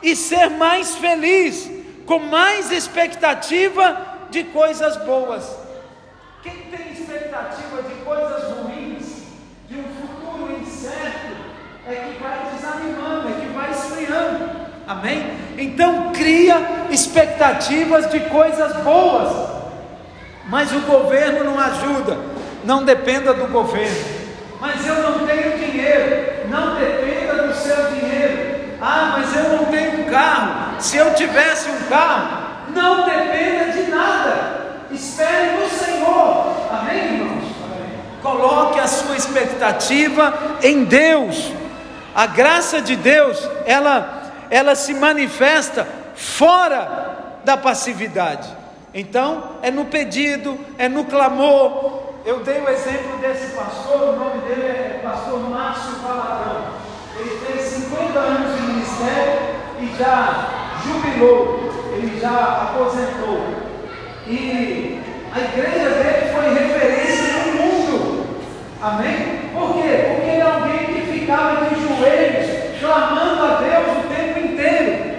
e 0.03 0.15
ser 0.15 0.47
mais 0.47 0.95
feliz 0.95 1.67
com 2.05 2.19
mais 2.19 2.71
expectativa 2.71 3.97
de 4.29 4.43
coisas 4.43 4.95
boas. 4.97 5.43
Quem 6.43 6.53
tem 6.53 6.91
expectativa 6.91 7.81
de 7.81 7.95
coisas 8.05 8.43
ruins, 8.57 9.23
de 9.67 9.79
um 9.79 9.85
futuro 9.85 10.55
incerto, 10.61 11.35
é 11.87 11.95
que 11.95 12.21
vai 12.21 12.47
desanimando, 12.53 13.27
é 13.27 13.41
que 13.41 13.53
vai 13.53 13.71
esfriando. 13.71 14.51
Amém? 14.87 15.35
Então 15.57 16.11
cria 16.11 16.87
expectativas 16.91 18.07
de 18.11 18.19
coisas 18.19 18.71
boas. 18.83 19.49
Mas 20.47 20.71
o 20.71 20.81
governo 20.81 21.43
não 21.43 21.59
ajuda. 21.59 22.31
Não 22.63 22.83
dependa 22.83 23.33
do 23.33 23.47
governo. 23.47 24.10
Mas 24.61 24.85
eu 24.85 24.93
não 25.01 25.25
tenho 25.25 25.57
dinheiro. 25.57 26.47
Não 26.47 26.75
dependa 26.75 27.47
do 27.47 27.53
seu 27.55 27.75
dinheiro. 27.87 28.75
Ah, 28.79 29.17
mas 29.17 29.35
eu 29.35 29.57
não 29.57 29.65
tenho 29.65 30.05
carro. 30.05 30.79
Se 30.79 30.97
eu 30.97 31.15
tivesse 31.15 31.67
um 31.67 31.89
carro, 31.89 32.67
não 32.69 33.03
dependa 33.03 33.71
de 33.73 33.89
nada. 33.89 34.85
Espere 34.91 35.57
no 35.57 35.67
Senhor. 35.67 36.55
Amém, 36.71 37.05
irmãos? 37.05 37.43
Amém. 37.63 37.99
Coloque 38.21 38.79
a 38.79 38.87
sua 38.87 39.17
expectativa 39.17 40.31
em 40.61 40.83
Deus. 40.83 41.51
A 42.13 42.27
graça 42.27 42.79
de 42.79 42.95
Deus, 42.95 43.49
ela, 43.65 44.31
ela 44.51 44.75
se 44.75 44.93
manifesta 44.93 45.87
fora 46.13 47.39
da 47.43 47.57
passividade. 47.57 48.47
Então, 48.93 49.55
é 49.63 49.71
no 49.71 49.85
pedido, 49.85 50.59
é 50.77 50.87
no 50.87 51.05
clamor. 51.05 52.10
Eu 52.23 52.41
dei 52.41 52.61
o 52.61 52.69
exemplo 52.69 53.17
desse 53.19 53.55
pastor, 53.55 54.09
o 54.09 54.15
nome 54.15 54.41
dele 54.41 54.67
é 54.67 54.99
pastor 55.03 55.39
Márcio 55.49 55.93
Valadão. 56.03 56.65
Ele 57.19 57.39
fez 57.47 57.61
50 57.61 58.19
anos 58.19 58.55
de 58.55 58.61
ministério 58.61 59.39
e 59.79 59.97
já 59.97 60.49
jubilou, 60.85 61.71
ele 61.95 62.19
já 62.19 62.69
aposentou. 62.69 63.41
E 64.27 65.01
a 65.33 65.39
igreja 65.39 65.89
dele 65.89 66.31
foi 66.31 66.53
referência 66.53 67.33
no 67.39 67.61
mundo. 67.63 68.25
Amém? 68.83 69.49
Por 69.51 69.73
quê? 69.73 70.13
Porque 70.13 70.29
ele 70.29 70.41
é 70.41 70.43
alguém 70.43 70.85
que 70.93 71.19
ficava 71.19 71.65
de 71.65 71.75
joelhos, 71.81 72.79
clamando 72.79 73.43
a 73.45 73.61
Deus 73.61 73.97
o 73.97 74.15
tempo 74.15 74.39
inteiro. 74.47 75.15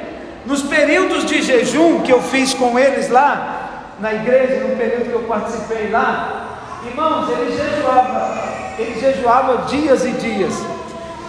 Nos 0.47 0.63
períodos 0.63 1.27
de 1.27 1.43
jejum 1.43 2.01
que 2.03 2.13
eu 2.13 2.23
fiz 2.23 2.55
com 2.55 2.79
eles 2.79 3.09
lá, 3.09 3.89
na 3.99 4.15
igreja, 4.15 4.69
no 4.69 4.77
período 4.77 5.09
que 5.09 5.15
eu 5.15 5.25
participei 5.25 5.91
lá, 5.91 6.43
irmãos, 6.87 7.29
ele 7.31 7.57
jejuava, 7.57 8.39
ele 8.79 9.01
jejuava 9.01 9.57
dias 9.69 10.05
e 10.05 10.11
dias. 10.13 10.55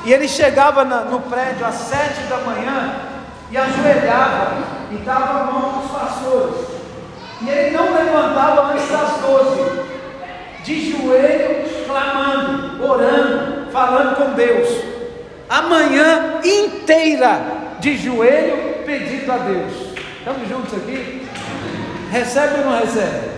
E 0.05 0.11
ele 0.11 0.27
chegava 0.27 0.83
na, 0.83 1.01
no 1.01 1.21
prédio 1.21 1.65
às 1.65 1.75
sete 1.75 2.23
da 2.29 2.37
manhã 2.39 2.95
e 3.49 3.57
ajoelhava 3.57 4.57
e 4.91 4.95
dava 4.97 5.39
a 5.39 5.51
mão 5.51 5.71
para 5.71 5.79
os 5.79 5.91
pastores. 5.91 6.67
E 7.41 7.49
ele 7.49 7.77
não 7.77 7.93
levantava 7.93 8.73
antes 8.73 8.89
das 8.89 9.17
doze, 9.21 9.83
de 10.63 10.91
joelho, 10.91 11.85
clamando, 11.85 12.83
orando, 12.83 13.71
falando 13.71 14.15
com 14.15 14.33
Deus. 14.33 14.69
A 15.49 15.61
manhã 15.63 16.39
inteira 16.43 17.41
de 17.79 17.97
joelho 17.97 18.83
pedindo 18.85 19.31
a 19.31 19.37
Deus. 19.37 19.73
Estamos 20.19 20.47
juntos 20.47 20.73
aqui? 20.73 21.27
Recebe 22.11 22.59
ou 22.59 22.65
não 22.65 22.79
recebe? 22.79 23.29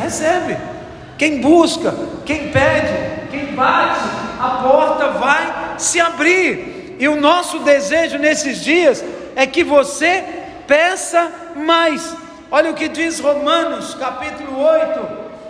Recebe. 0.00 0.73
Quem 1.16 1.40
busca, 1.40 1.94
quem 2.26 2.50
pede, 2.50 3.28
quem 3.30 3.54
bate, 3.54 4.00
a 4.40 4.60
porta 4.62 5.08
vai 5.10 5.74
se 5.78 6.00
abrir. 6.00 6.96
E 6.98 7.08
o 7.08 7.20
nosso 7.20 7.60
desejo 7.60 8.18
nesses 8.18 8.60
dias 8.60 9.04
é 9.36 9.46
que 9.46 9.62
você 9.62 10.24
peça 10.66 11.30
mais. 11.56 12.16
Olha 12.50 12.70
o 12.70 12.74
que 12.74 12.88
diz 12.88 13.20
Romanos, 13.20 13.94
capítulo 13.94 14.60
8, 14.60 15.00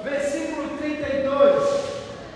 versículo 0.04 0.68
32. 0.78 1.62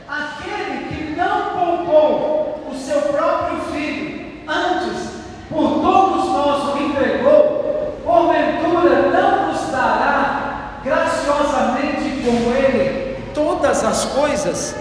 Aquele 0.08 0.88
que 0.88 1.16
não 1.16 1.50
poupou 1.50 2.70
o 2.70 2.76
seu 2.76 3.00
próprio 3.02 3.60
filho, 3.72 4.42
antes 4.46 5.08
por 5.50 5.82
todos 5.82 6.24
nós 6.32 6.74
o 6.74 6.82
entregou, 6.82 7.98
porventura 8.04 9.10
não 9.10 9.52
nos 9.52 9.70
dará 9.70 10.80
graciosamente 10.82 12.22
com 12.24 12.52
ele 12.52 13.08
todas 13.58 13.84
as 13.84 14.04
coisas? 14.06 14.74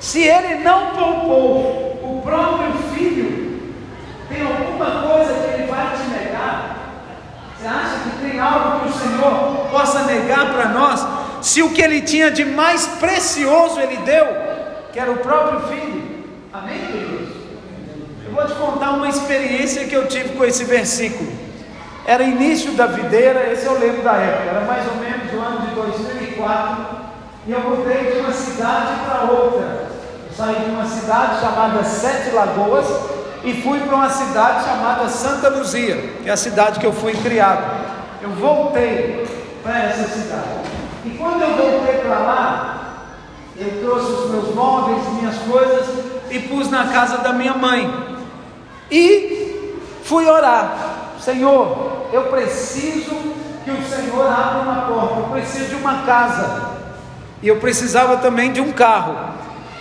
Se 0.00 0.22
ele 0.22 0.62
não 0.62 0.94
poupou 0.94 1.98
o 2.02 2.22
próprio 2.22 2.72
filho, 2.94 3.72
tem 4.28 4.42
alguma 4.42 5.02
coisa 5.08 5.34
que 5.34 5.54
ele 5.54 5.66
vai 5.66 5.96
te 5.96 6.08
negar? 6.08 6.76
Você 7.58 7.66
acha 7.66 7.98
que 8.04 8.30
tem 8.30 8.38
algo 8.38 8.80
que 8.80 8.88
o 8.88 8.92
Senhor 8.92 9.66
possa 9.70 10.04
negar 10.04 10.52
para 10.52 10.68
nós? 10.68 11.04
Se 11.42 11.62
o 11.62 11.70
que 11.70 11.82
ele 11.82 12.00
tinha 12.00 12.30
de 12.30 12.44
mais 12.44 12.86
precioso 12.86 13.80
ele 13.80 13.96
deu, 13.98 14.26
que 14.92 14.98
era 14.98 15.10
o 15.10 15.18
próprio 15.18 15.60
filho. 15.68 16.24
Amém, 16.52 16.78
queridos? 16.78 17.34
Eu 18.24 18.32
vou 18.32 18.46
te 18.46 18.54
contar 18.54 18.92
uma 18.92 19.08
experiência 19.08 19.86
que 19.86 19.94
eu 19.94 20.06
tive 20.06 20.30
com 20.30 20.44
esse 20.44 20.64
versículo. 20.64 21.30
Era 22.06 22.22
início 22.22 22.72
da 22.72 22.86
videira, 22.86 23.52
esse 23.52 23.66
eu 23.66 23.78
lembro 23.78 24.02
da 24.02 24.14
época, 24.14 24.50
era 24.50 24.60
mais 24.60 24.86
ou 24.86 24.94
menos 24.96 25.32
o 25.32 25.40
ano 25.40 25.66
de 25.66 25.74
2004, 25.74 26.95
e 27.46 27.52
eu 27.52 27.60
mudei 27.60 28.12
de 28.12 28.18
uma 28.18 28.32
cidade 28.32 28.92
para 29.06 29.30
outra. 29.30 29.86
Eu 30.28 30.36
saí 30.36 30.64
de 30.64 30.70
uma 30.70 30.84
cidade 30.84 31.40
chamada 31.40 31.84
Sete 31.84 32.34
Lagoas 32.34 32.86
e 33.44 33.62
fui 33.62 33.78
para 33.80 33.94
uma 33.94 34.10
cidade 34.10 34.64
chamada 34.64 35.08
Santa 35.08 35.48
Luzia, 35.48 35.96
que 36.22 36.28
é 36.28 36.32
a 36.32 36.36
cidade 36.36 36.80
que 36.80 36.86
eu 36.86 36.92
fui 36.92 37.14
criado. 37.14 37.86
Eu 38.20 38.30
voltei 38.30 39.26
para 39.62 39.84
essa 39.84 40.08
cidade. 40.08 40.66
E 41.04 41.10
quando 41.10 41.40
eu 41.40 41.56
voltei 41.56 41.98
para 41.98 42.18
lá, 42.18 42.76
eu 43.56 43.80
trouxe 43.80 44.10
os 44.10 44.30
meus 44.30 44.54
móveis, 44.54 45.08
minhas 45.12 45.38
coisas 45.38 45.86
e 46.28 46.40
pus 46.40 46.68
na 46.68 46.88
casa 46.88 47.18
da 47.18 47.32
minha 47.32 47.54
mãe. 47.54 48.18
E 48.90 49.78
fui 50.02 50.26
orar, 50.26 51.14
Senhor, 51.20 52.08
eu 52.12 52.24
preciso 52.24 53.14
que 53.64 53.70
o 53.70 53.84
Senhor 53.84 54.26
abra 54.26 54.62
uma 54.62 54.82
porta, 54.82 55.20
eu 55.20 55.26
preciso 55.30 55.66
de 55.66 55.74
uma 55.76 56.02
casa, 56.02 56.75
e 57.42 57.48
eu 57.48 57.56
precisava 57.56 58.16
também 58.18 58.52
de 58.52 58.60
um 58.60 58.72
carro. 58.72 59.16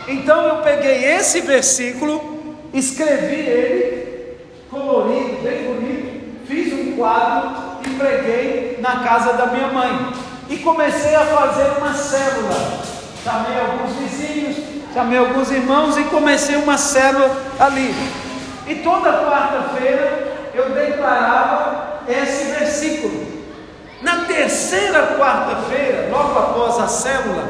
Então 0.08 0.46
eu 0.48 0.58
peguei 0.58 1.06
esse 1.06 1.42
versículo, 1.42 2.56
escrevi 2.74 3.36
ele, 3.36 4.38
colorido, 4.70 5.42
bem 5.42 5.64
bonito, 5.64 6.48
fiz 6.48 6.74
um 6.74 6.96
quadro 6.96 7.80
e 7.86 7.90
preguei 7.92 8.78
na 8.82 9.00
casa 9.00 9.34
da 9.34 9.48
minha 9.48 9.68
mãe. 9.68 10.14
E 10.48 10.58
comecei 10.58 11.16
a 11.16 11.26
fazer 11.26 11.78
uma 11.80 11.94
célula. 11.94 12.84
Chamei 13.24 13.60
alguns 13.60 13.96
vizinhos, 13.96 14.58
chamei 14.94 15.18
alguns 15.18 15.50
irmãos 15.50 15.98
e 15.98 16.04
comecei 16.04 16.56
uma 16.56 16.78
célula 16.78 17.36
ali. 17.60 17.96
E 18.68 18.76
toda 18.76 19.26
quarta-feira 19.26 20.52
eu 20.54 20.70
declarava 20.70 22.02
esse 22.08 22.46
versículo. 22.52 23.35
Na 24.06 24.26
terceira 24.26 25.18
quarta-feira, 25.18 26.10
logo 26.12 26.38
após 26.38 26.78
a 26.78 26.88
célula, 26.88 27.50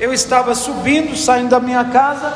eu 0.00 0.10
estava 0.10 0.54
subindo, 0.54 1.14
saindo 1.14 1.50
da 1.50 1.60
minha 1.60 1.84
casa, 1.84 2.32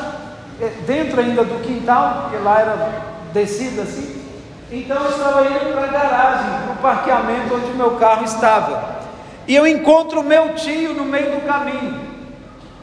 eh, 0.61 0.71
dentro 0.87 1.19
ainda 1.23 1.42
do 1.42 1.62
quintal, 1.62 2.25
porque 2.25 2.37
lá 2.37 2.61
era 2.61 3.03
descida 3.33 3.81
assim. 3.81 4.23
Então 4.71 5.03
eu 5.03 5.11
estava 5.11 5.47
indo 5.47 5.73
para 5.73 5.85
a 5.85 5.87
garagem, 5.87 6.51
para 6.64 6.73
o 6.75 6.77
parqueamento 6.83 7.55
onde 7.55 7.75
meu 7.79 7.92
carro 7.92 8.27
estava. 8.27 8.97
E 9.49 9.57
eu 9.57 9.66
encontro 9.66 10.21
o 10.21 10.25
meu 10.25 10.55
tio 10.55 10.92
no 10.92 11.07
meio 11.07 11.31
do 11.31 11.47
caminho. 11.47 11.99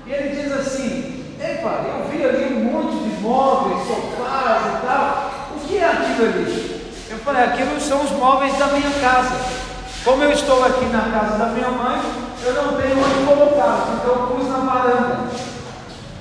E 0.08 0.12
ele 0.12 0.42
diz 0.42 0.52
assim: 0.54 1.24
Epa, 1.40 1.82
eu 1.86 2.10
vi 2.10 2.26
ali 2.26 2.52
um 2.52 2.64
monte 2.64 2.96
de 2.96 3.22
móveis, 3.22 3.88
sofás 3.88 4.64
e 4.66 4.88
tal. 4.88 5.32
O 5.56 5.60
que 5.68 5.78
é 5.78 5.86
aquilo 5.86 6.26
ali? 6.26 6.94
Eu 7.12 7.20
falei: 7.20 7.44
aquilo 7.44 7.80
são 7.80 8.02
os 8.02 8.10
móveis 8.10 8.58
da 8.58 8.66
minha 8.68 8.90
casa. 9.00 9.73
Como 10.04 10.22
eu 10.22 10.32
estou 10.32 10.66
aqui 10.66 10.84
na 10.88 11.04
casa 11.04 11.38
da 11.38 11.46
minha 11.46 11.70
mãe, 11.70 12.02
eu 12.44 12.54
não 12.54 12.76
tenho 12.76 13.00
onde 13.00 13.26
colocá-los, 13.26 14.02
então 14.02 14.14
eu 14.14 14.28
pus 14.36 14.50
na 14.50 14.58
varanda. 14.58 15.20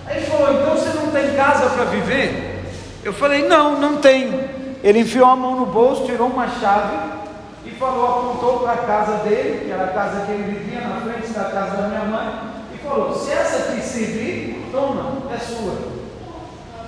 Aí 0.07 0.19
ele 0.19 0.27
falou: 0.27 0.53
então 0.53 0.77
você 0.77 0.97
não 0.97 1.11
tem 1.11 1.35
casa 1.35 1.69
para 1.71 1.85
viver? 1.87 2.63
Eu 3.03 3.13
falei: 3.13 3.49
não, 3.49 3.81
não 3.81 3.97
tenho. 3.97 4.49
Ele 4.85 5.01
enfiou 5.01 5.27
a 5.27 5.35
mão 5.35 5.57
no 5.57 5.67
bolso, 5.67 6.05
tirou 6.05 6.29
uma 6.29 6.47
chave 6.49 6.97
e 7.65 7.71
falou, 7.71 8.07
apontou 8.07 8.61
para 8.61 8.73
a 8.73 8.77
casa 8.77 9.25
dele, 9.25 9.65
que 9.65 9.73
era 9.73 9.85
a 9.85 9.93
casa 9.93 10.27
que 10.27 10.33
ele 10.33 10.59
vivia 10.59 10.81
na 10.83 11.01
frente 11.01 11.33
da 11.33 11.45
casa 11.45 11.77
da 11.77 11.89
minha 11.89 12.05
mãe, 12.05 12.35
e 12.73 12.79
falou: 12.79 13.13
se 13.13 13.33
essa 13.33 13.73
aqui 13.73 13.81
servir, 13.81 14.69
toma, 14.71 15.23
é 15.35 15.39
sua. 15.39 15.75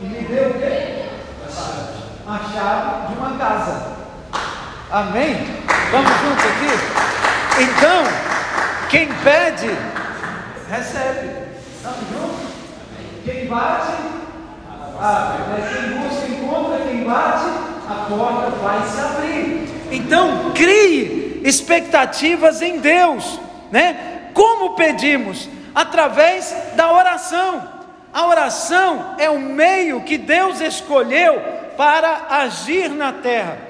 E 0.00 0.04
me 0.04 0.20
deu 0.28 0.50
o 0.50 0.54
quê? 0.54 1.06
A 2.26 2.38
chave 2.38 3.08
de 3.08 3.18
uma 3.18 3.36
casa. 3.36 3.94
Amém? 4.92 5.53
Vamos 5.94 6.10
juntos 6.10 6.44
aqui? 6.44 7.62
Então, 7.62 8.02
quem 8.90 9.06
pede, 9.22 9.70
recebe. 10.68 11.30
Estamos 11.76 12.08
juntos? 12.08 12.50
Quem 13.24 13.46
bate, 13.46 13.92
abre. 15.00 15.42
Né? 15.44 15.70
Quem 15.72 15.98
busca, 16.00 16.26
encontra. 16.26 16.84
Quem 16.84 17.04
bate, 17.04 17.44
a 17.88 18.06
porta 18.08 18.50
vai 18.56 18.82
se 18.88 19.00
abrir. 19.00 19.68
Então, 19.92 20.50
crie 20.52 21.40
expectativas 21.44 22.60
em 22.60 22.80
Deus, 22.80 23.38
né? 23.70 24.30
Como 24.34 24.74
pedimos? 24.74 25.48
Através 25.72 26.52
da 26.74 26.92
oração. 26.92 27.68
A 28.12 28.26
oração 28.26 29.14
é 29.16 29.30
o 29.30 29.38
meio 29.38 30.00
que 30.00 30.18
Deus 30.18 30.60
escolheu 30.60 31.40
para 31.76 32.26
agir 32.30 32.90
na 32.90 33.12
terra. 33.12 33.63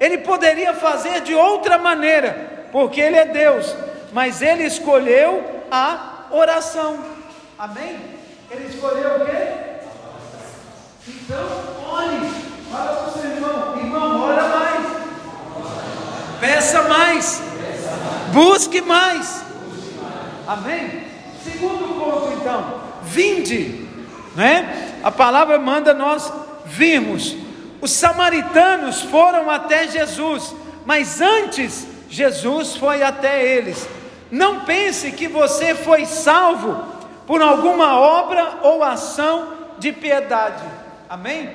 Ele 0.00 0.18
poderia 0.18 0.72
fazer 0.72 1.20
de 1.20 1.34
outra 1.34 1.76
maneira, 1.76 2.68
porque 2.72 2.98
Ele 2.98 3.16
é 3.16 3.26
Deus, 3.26 3.76
mas 4.12 4.40
Ele 4.40 4.64
escolheu 4.64 5.44
a 5.70 6.24
oração. 6.30 6.98
Amém? 7.58 7.98
Ele 8.50 8.66
escolheu 8.66 9.16
o 9.16 9.26
quê? 9.26 9.60
Então, 11.06 11.46
ore, 11.86 12.30
fala 12.72 12.96
para 12.96 13.08
o 13.08 13.12
seu 13.12 13.30
irmão, 13.30 13.76
irmão, 13.76 14.22
ora 14.22 14.48
mais, 14.48 14.86
peça 16.40 16.82
mais, 16.82 17.42
busque 18.32 18.80
mais. 18.80 19.44
Amém? 20.46 21.04
Segundo 21.44 22.00
ponto, 22.00 22.32
então, 22.40 22.80
vinde, 23.02 23.86
né? 24.34 24.96
A 25.02 25.10
palavra 25.10 25.58
manda 25.58 25.92
nós 25.92 26.32
virmos. 26.64 27.36
Os 27.80 27.92
samaritanos 27.92 29.02
foram 29.02 29.50
até 29.50 29.88
Jesus, 29.88 30.54
mas 30.84 31.20
antes 31.20 31.86
Jesus 32.08 32.76
foi 32.76 33.02
até 33.02 33.44
eles. 33.44 33.88
Não 34.30 34.60
pense 34.60 35.12
que 35.12 35.26
você 35.26 35.74
foi 35.74 36.04
salvo 36.04 36.84
por 37.26 37.40
alguma 37.40 37.98
obra 37.98 38.58
ou 38.62 38.82
ação 38.82 39.52
de 39.78 39.92
piedade. 39.92 40.62
Amém? 41.08 41.50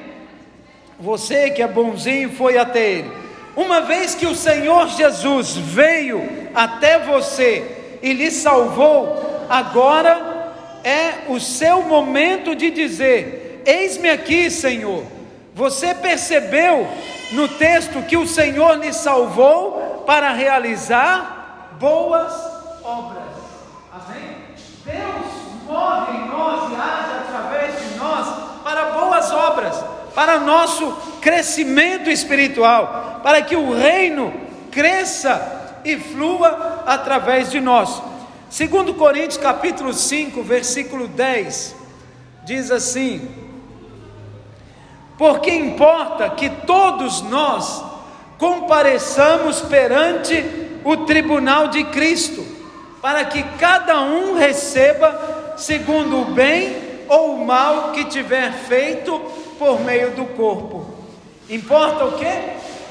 Você 1.00 1.52
que 1.52 1.62
é 1.62 1.68
bonzinho 1.68 2.32
foi 2.32 2.58
até 2.58 2.90
ele. 2.90 3.12
Uma 3.56 3.82
vez 3.82 4.16
que 4.16 4.26
o 4.26 4.36
Senhor 4.36 4.88
Jesus 4.90 5.56
veio 5.56 6.50
até 6.54 7.00
você 7.00 7.98
e 8.02 8.12
lhe 8.14 8.32
salvou, 8.32 9.46
agora 9.50 10.54
é 10.84 11.30
o 11.30 11.40
seu 11.40 11.84
momento 11.84 12.56
de 12.56 12.70
dizer: 12.70 13.64
Eis-me 13.66 14.10
aqui, 14.10 14.50
Senhor. 14.50 15.15
Você 15.56 15.96
percebeu 15.96 16.86
no 17.32 17.48
texto 17.48 18.02
que 18.04 18.18
o 18.18 18.28
Senhor 18.28 18.78
lhe 18.78 18.92
salvou 18.92 20.04
para 20.06 20.34
realizar 20.34 21.78
boas 21.80 22.34
obras. 22.84 23.24
Amém? 23.90 24.36
Deus 24.84 25.26
move 25.66 26.12
em 26.12 26.28
nós 26.28 26.72
e 26.72 26.76
age 26.76 27.20
através 27.26 27.80
de 27.80 27.98
nós 27.98 28.28
para 28.66 28.84
boas 28.92 29.32
obras, 29.32 29.82
para 30.14 30.42
nosso 30.42 30.92
crescimento 31.22 32.10
espiritual, 32.10 33.22
para 33.24 33.42
que 33.42 33.56
o 33.56 33.74
reino 33.74 34.34
cresça 34.70 35.80
e 35.86 35.96
flua 35.96 36.84
através 36.86 37.50
de 37.50 37.62
nós. 37.62 38.04
Segundo 38.50 38.94
Coríntios 38.96 39.38
capítulo 39.38 39.94
5, 39.94 40.44
versículo 40.44 41.08
10, 41.08 41.74
diz 42.44 42.72
assim: 42.72 43.45
Porque 45.18 45.52
importa 45.52 46.30
que 46.30 46.50
todos 46.50 47.22
nós 47.22 47.84
compareçamos 48.38 49.62
perante 49.62 50.44
o 50.84 50.98
tribunal 50.98 51.70
de 51.70 51.84
Cristo, 51.86 52.46
para 53.02 53.24
que 53.26 53.42
cada 53.58 54.02
um 54.02 54.36
receba 54.36 55.54
segundo 55.58 56.22
o 56.22 56.26
bem 56.26 56.76
ou 57.08 57.36
o 57.36 57.46
mal 57.46 57.92
que 57.92 58.06
tiver 58.06 58.52
feito 58.52 59.20
por 59.58 59.80
meio 59.82 60.12
do 60.12 60.26
corpo. 60.26 60.86
Importa 61.50 62.06
o 62.06 62.12
que? 62.14 62.26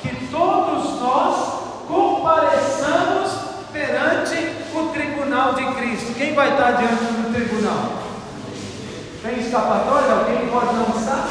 Que 0.03 0.29
todos 0.31 1.01
nós 1.01 1.65
compareçamos 1.87 3.33
perante 3.73 4.37
o 4.75 4.89
tribunal 4.93 5.55
de 5.55 5.65
Cristo. 5.75 6.15
Quem 6.15 6.35
vai 6.35 6.53
estar 6.53 6.73
diante 6.73 7.05
do 7.05 7.33
tribunal? 7.35 8.05
Tem 9.23 9.41
escapatória? 9.41 10.13
Alguém 10.13 10.49
pode 10.49 10.75
não 10.75 10.99
estar? 10.99 11.29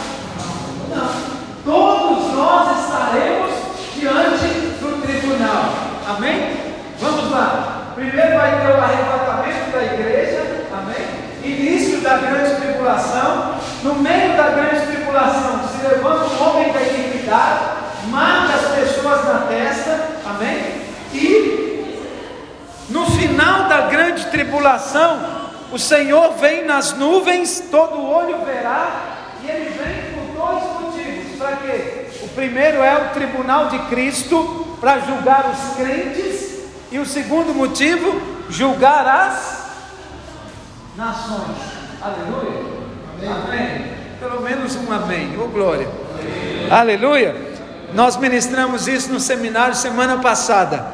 Não. 0.95 1.33
Todos 1.65 2.33
nós 2.33 2.85
estaremos 2.85 3.51
diante 3.95 4.47
do 4.79 5.01
tribunal. 5.01 5.73
Amém? 6.07 6.57
Vamos 6.99 7.31
lá. 7.31 7.91
Primeiro 7.95 8.37
vai 8.37 8.61
ter 8.61 8.71
o 8.71 8.81
arrebatamento 8.81 9.71
da 9.71 9.83
igreja. 9.83 10.67
Amém? 10.73 11.23
Início 11.43 12.01
da 12.01 12.17
grande 12.17 12.55
tribulação. 12.55 13.55
No 13.83 13.95
meio 13.95 14.35
da 14.35 14.49
grande 14.49 14.85
tribulação 14.87 15.61
se 15.67 15.87
levanta 15.87 16.25
o 16.25 16.43
homem 16.43 16.71
da 16.71 16.81
iniquidade, 16.81 17.59
mata 18.07 18.53
as 18.53 18.75
pessoas 18.75 19.25
na 19.25 19.39
testa. 19.47 19.99
Amém? 20.25 20.81
E 21.13 21.99
no 22.89 23.05
final 23.11 23.63
da 23.67 23.81
grande 23.81 24.25
tribulação, 24.27 25.19
o 25.71 25.79
Senhor 25.79 26.33
vem 26.33 26.65
nas 26.65 26.93
nuvens, 26.93 27.63
todo 27.71 28.03
olho 28.03 28.37
verá, 28.45 28.87
e 29.43 29.49
ele 29.49 29.69
vem 29.69 30.12
dois 30.45 30.63
motivos. 30.81 31.37
Para 31.37 31.57
quê? 31.57 32.07
O 32.21 32.27
primeiro 32.29 32.81
é 32.81 32.97
o 32.97 33.09
tribunal 33.09 33.67
de 33.67 33.79
Cristo 33.87 34.77
para 34.79 34.99
julgar 34.99 35.49
os 35.49 35.75
crentes, 35.75 36.53
e 36.91 36.99
o 36.99 37.05
segundo 37.05 37.55
motivo, 37.55 38.21
julgar 38.49 39.07
as 39.07 39.71
nações. 40.95 41.57
Aleluia. 42.01 42.63
Amém. 43.17 43.31
amém. 43.31 43.93
Pelo 44.19 44.41
menos 44.41 44.75
um 44.75 44.91
amém. 44.91 45.37
Ô 45.37 45.45
oh, 45.45 45.47
glória. 45.47 45.89
Amém. 46.19 46.71
Aleluia. 46.71 47.35
Nós 47.93 48.17
ministramos 48.17 48.87
isso 48.87 49.11
no 49.11 49.19
seminário 49.19 49.73
semana 49.73 50.17
passada. 50.17 50.85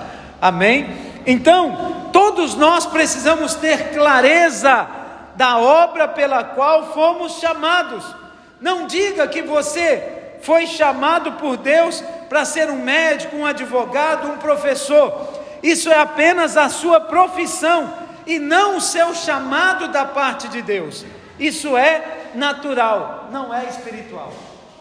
Amém. 0.41 0.95
Então, 1.25 2.09
todos 2.13 2.55
nós 2.55 2.85
precisamos 2.85 3.55
ter 3.55 3.91
clareza 3.91 4.87
da 5.35 5.57
obra 5.57 6.07
pela 6.07 6.43
qual 6.43 6.93
fomos 6.93 7.39
chamados. 7.39 8.18
Não 8.59 8.85
diga 8.87 9.27
que 9.27 9.41
você 9.41 10.37
foi 10.41 10.67
chamado 10.67 11.33
por 11.33 11.57
Deus 11.57 12.03
para 12.27 12.45
ser 12.45 12.69
um 12.69 12.81
médico, 12.81 13.35
um 13.35 13.45
advogado, 13.45 14.29
um 14.29 14.37
professor. 14.37 15.39
Isso 15.61 15.89
é 15.89 15.99
apenas 15.99 16.55
a 16.57 16.69
sua 16.69 16.99
profissão 17.01 17.93
e 18.25 18.39
não 18.39 18.77
o 18.77 18.81
seu 18.81 19.13
chamado 19.13 19.87
da 19.89 20.05
parte 20.05 20.47
de 20.47 20.61
Deus. 20.61 21.05
Isso 21.39 21.75
é 21.77 22.31
natural, 22.35 23.29
não 23.31 23.53
é 23.53 23.65
espiritual. 23.65 24.31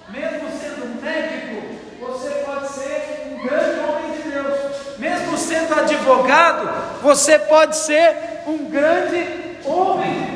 Mesmo 0.08 0.48
sendo 0.60 1.02
médico, 1.02 1.62
você 2.00 2.30
pode 2.44 2.68
ser 2.68 3.32
um 3.32 3.42
grande 3.42 3.80
homem 3.80 4.12
de 4.12 4.30
Deus. 4.30 4.98
Mesmo 4.98 5.38
sendo 5.38 5.74
advogado, 5.78 7.00
você 7.00 7.38
pode 7.38 7.76
ser 7.76 8.42
um 8.46 8.64
grande 8.70 9.58
homem 9.64 10.24
de 10.24 10.27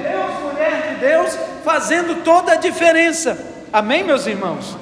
Deus, 1.02 1.36
fazendo 1.64 2.22
toda 2.22 2.52
a 2.52 2.56
diferença. 2.56 3.36
Amém, 3.72 4.04
meus 4.04 4.24
irmãos? 4.24 4.76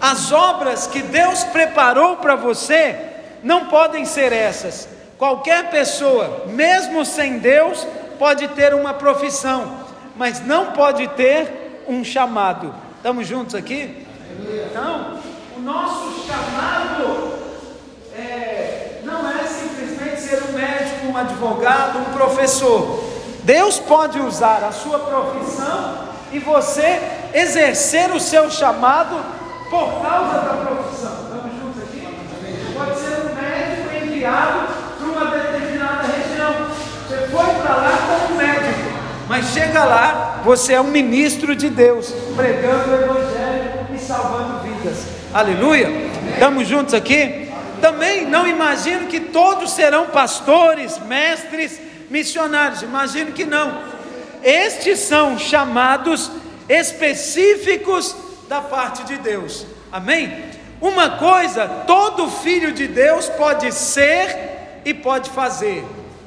As 0.00 0.30
obras 0.30 0.86
que 0.86 1.02
Deus 1.02 1.42
preparou 1.42 2.18
para 2.18 2.36
você 2.36 2.96
não 3.42 3.66
podem 3.66 4.04
ser 4.04 4.32
essas. 4.32 4.88
Qualquer 5.18 5.68
pessoa, 5.68 6.44
mesmo 6.46 7.04
sem 7.04 7.38
Deus, 7.38 7.84
pode 8.16 8.46
ter 8.48 8.72
uma 8.74 8.94
profissão, 8.94 9.78
mas 10.14 10.40
não 10.40 10.66
pode 10.66 11.08
ter 11.08 11.82
um 11.88 12.04
chamado. 12.04 12.72
Estamos 12.98 13.26
juntos 13.26 13.56
aqui? 13.56 14.06
Então, 14.70 15.18
o 15.56 15.60
nosso 15.60 16.26
chamado 16.26 17.32
é, 18.16 19.00
não 19.02 19.28
é 19.28 19.42
simplesmente 19.46 20.20
ser 20.20 20.44
um 20.44 20.52
médico, 20.52 21.06
um 21.08 21.16
advogado, 21.16 21.98
um 21.98 22.12
professor. 22.12 23.09
Deus 23.44 23.78
pode 23.78 24.18
usar 24.20 24.62
a 24.64 24.72
sua 24.72 24.98
profissão 24.98 26.10
e 26.32 26.38
você 26.38 27.00
exercer 27.32 28.10
o 28.12 28.20
seu 28.20 28.50
chamado 28.50 29.16
por 29.68 30.02
causa 30.02 30.38
da 30.38 30.66
profissão. 30.66 31.12
Estamos 31.24 31.52
juntos 31.60 31.82
aqui? 31.82 32.74
Pode 32.74 32.98
ser 32.98 33.26
um 33.26 33.34
médico 33.34 34.04
enviado 34.04 34.68
para 34.98 35.06
uma 35.06 35.30
determinada 35.30 36.02
região. 36.02 36.66
Você 37.08 37.16
foi 37.28 37.54
para 37.62 37.76
lá 37.76 37.98
como 38.06 38.36
médico, 38.36 38.90
mas 39.28 39.46
chega 39.46 39.84
lá, 39.84 40.40
você 40.44 40.74
é 40.74 40.80
um 40.80 40.84
ministro 40.84 41.56
de 41.56 41.68
Deus, 41.68 42.12
pregando 42.36 42.90
o 42.90 42.94
Evangelho 42.94 43.86
e 43.94 43.98
salvando 43.98 44.60
vidas. 44.60 45.06
Aleluia? 45.32 45.88
Estamos 46.32 46.68
juntos 46.68 46.94
aqui? 46.94 47.48
Também 47.80 48.26
não 48.26 48.46
imagino 48.46 49.06
que 49.06 49.20
todos 49.20 49.72
serão 49.72 50.06
pastores, 50.06 50.98
mestres, 51.06 51.80
missionários. 52.10 52.82
Imagino 52.82 53.32
que 53.32 53.44
não. 53.44 53.80
Estes 54.42 54.98
são 54.98 55.38
chamados 55.38 56.30
específicos 56.68 58.14
da 58.48 58.60
parte 58.60 59.04
de 59.04 59.16
Deus. 59.18 59.66
Amém? 59.92 60.44
Uma 60.80 61.10
coisa, 61.10 61.68
todo 61.86 62.30
filho 62.30 62.72
de 62.72 62.88
Deus 62.88 63.28
pode 63.28 63.72
ser 63.72 64.80
e 64.84 64.92
pode 64.94 65.30
fazer. 65.30 65.84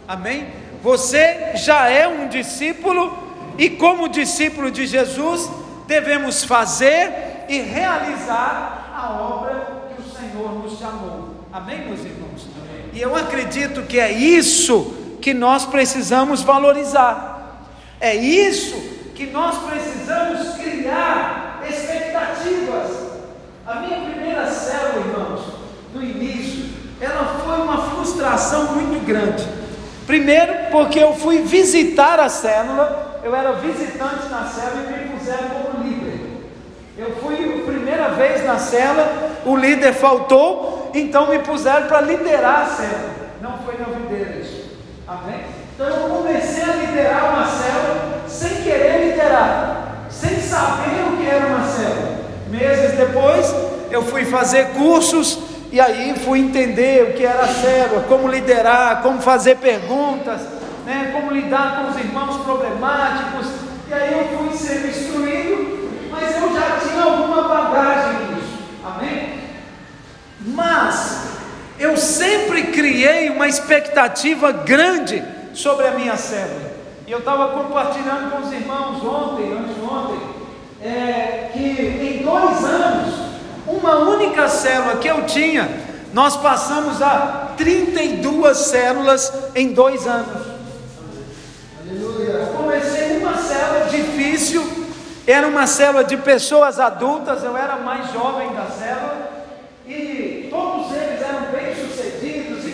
Amém? 0.07 0.47
Você 0.81 1.53
já 1.55 1.89
é 1.89 2.07
um 2.07 2.27
discípulo 2.27 3.17
e 3.57 3.69
como 3.69 4.07
discípulo 4.07 4.69
de 4.69 4.85
Jesus, 4.85 5.49
devemos 5.87 6.43
fazer 6.43 7.45
e 7.49 7.59
realizar 7.59 8.91
a 8.95 9.11
obra 9.13 9.85
que 9.95 10.01
o 10.01 10.05
Senhor 10.05 10.63
nos 10.63 10.79
chamou. 10.79 11.35
Amém, 11.51 11.79
meus 11.85 11.99
irmãos? 11.99 12.47
Amém. 12.57 12.89
E 12.93 13.01
eu 13.01 13.15
acredito 13.15 13.83
que 13.83 13.99
é 13.99 14.11
isso 14.11 15.02
que 15.23 15.33
nós 15.33 15.65
precisamos 15.65 16.43
valorizar. 16.43 17.61
É 18.01 18.13
isso 18.13 18.75
que 19.15 19.27
nós 19.27 19.57
precisamos 19.59 20.57
criar 20.57 21.63
expectativas. 21.65 22.91
A 23.65 23.75
minha 23.75 24.01
primeira 24.01 24.45
célula, 24.51 24.99
irmãos, 24.99 25.41
no 25.93 26.03
início, 26.03 26.65
ela 26.99 27.39
foi 27.45 27.61
uma 27.61 27.89
frustração 27.89 28.73
muito 28.73 29.05
grande. 29.05 29.47
Primeiro, 30.05 30.53
porque 30.73 30.99
eu 30.99 31.15
fui 31.15 31.41
visitar 31.41 32.19
a 32.19 32.27
célula, 32.27 33.21
eu 33.23 33.33
era 33.33 33.53
visitante 33.53 34.27
na 34.29 34.45
célula 34.45 34.83
e 34.89 35.07
me 35.07 35.17
puseram 35.17 35.47
como 35.51 35.83
líder. 35.85 36.19
Eu 36.97 37.15
fui 37.21 37.61
a 37.61 37.65
primeira 37.65 38.09
vez 38.09 38.45
na 38.45 38.59
célula, 38.59 39.31
o 39.45 39.55
líder 39.55 39.93
faltou, 39.93 40.91
então 40.93 41.29
me 41.29 41.39
puseram 41.39 41.87
para 41.87 42.01
liderar 42.01 42.63
a 42.63 42.65
célula. 42.65 43.13
Não 43.41 43.57
foi 43.59 43.77
novidade. 43.77 44.42
Amém? 45.07 45.41
Então 45.73 45.87
eu 45.87 46.09
comecei 46.09 46.63
a 46.63 46.75
liderar 46.75 47.33
uma 47.33 47.45
célula 47.45 48.23
sem 48.27 48.63
querer 48.63 49.09
liderar 49.09 49.83
sem 50.09 50.39
saber 50.39 51.03
o 51.07 51.17
que 51.17 51.27
era 51.27 51.47
uma 51.47 51.65
célula. 51.65 52.23
Meses 52.49 52.97
depois, 52.97 53.53
eu 53.89 54.03
fui 54.03 54.25
fazer 54.25 54.69
cursos 54.69 55.39
e 55.71 55.81
aí 55.81 56.17
fui 56.19 56.39
entender 56.39 57.09
o 57.09 57.13
que 57.13 57.25
era 57.25 57.43
a 57.43 57.47
célula, 57.47 58.03
como 58.03 58.27
liderar, 58.27 59.01
como 59.01 59.21
fazer 59.21 59.57
perguntas, 59.57 60.41
né, 60.85 61.11
como 61.13 61.31
lidar 61.31 61.77
com 61.77 61.91
os 61.91 61.97
irmãos 61.97 62.37
problemáticos. 62.43 63.47
E 63.89 63.93
aí 63.93 64.13
eu 64.13 64.37
fui 64.37 64.55
sendo 64.55 64.87
instruído, 64.87 65.89
mas 66.11 66.35
eu 66.35 66.53
já 66.53 66.77
tinha 66.79 67.03
alguma 67.03 67.47
bagagem 67.47 68.27
nisso. 68.27 68.59
Amém? 68.85 69.39
Mas 70.45 71.22
eu 71.83 71.97
sempre 71.97 72.63
criei 72.67 73.29
uma 73.29 73.47
expectativa 73.47 74.51
grande 74.51 75.21
sobre 75.53 75.85
a 75.85 75.91
minha 75.91 76.15
célula. 76.15 76.71
E 77.05 77.11
eu 77.11 77.19
estava 77.19 77.49
compartilhando 77.49 78.31
com 78.31 78.41
os 78.41 78.53
irmãos 78.53 79.03
ontem, 79.03 79.51
anteontem, 79.51 80.19
é, 80.81 81.49
que 81.51 81.59
em 81.59 82.23
dois 82.23 82.63
anos, 82.63 83.13
uma 83.67 83.97
única 83.97 84.47
célula 84.47 84.95
que 84.95 85.07
eu 85.09 85.25
tinha, 85.25 85.69
nós 86.13 86.37
passamos 86.37 87.01
a 87.01 87.53
32 87.57 88.57
células 88.57 89.33
em 89.53 89.73
dois 89.73 90.07
anos. 90.07 90.47
Aleluia. 91.81 92.29
Eu 92.29 92.47
comecei 92.47 93.17
uma 93.17 93.35
célula 93.37 93.89
difícil, 93.89 94.65
era 95.27 95.45
uma 95.45 95.67
célula 95.67 96.05
de 96.05 96.15
pessoas 96.15 96.79
adultas, 96.79 97.43
eu 97.43 97.57
era 97.57 97.75
mais 97.75 98.09
jovem 98.13 98.53
da 98.53 98.67
célula, 98.67 99.33
e 99.85 100.47
todos 100.49 100.95
eles 100.95 101.21
eram 101.21 101.51
bem 101.51 101.75
sucedidos, 101.75 102.65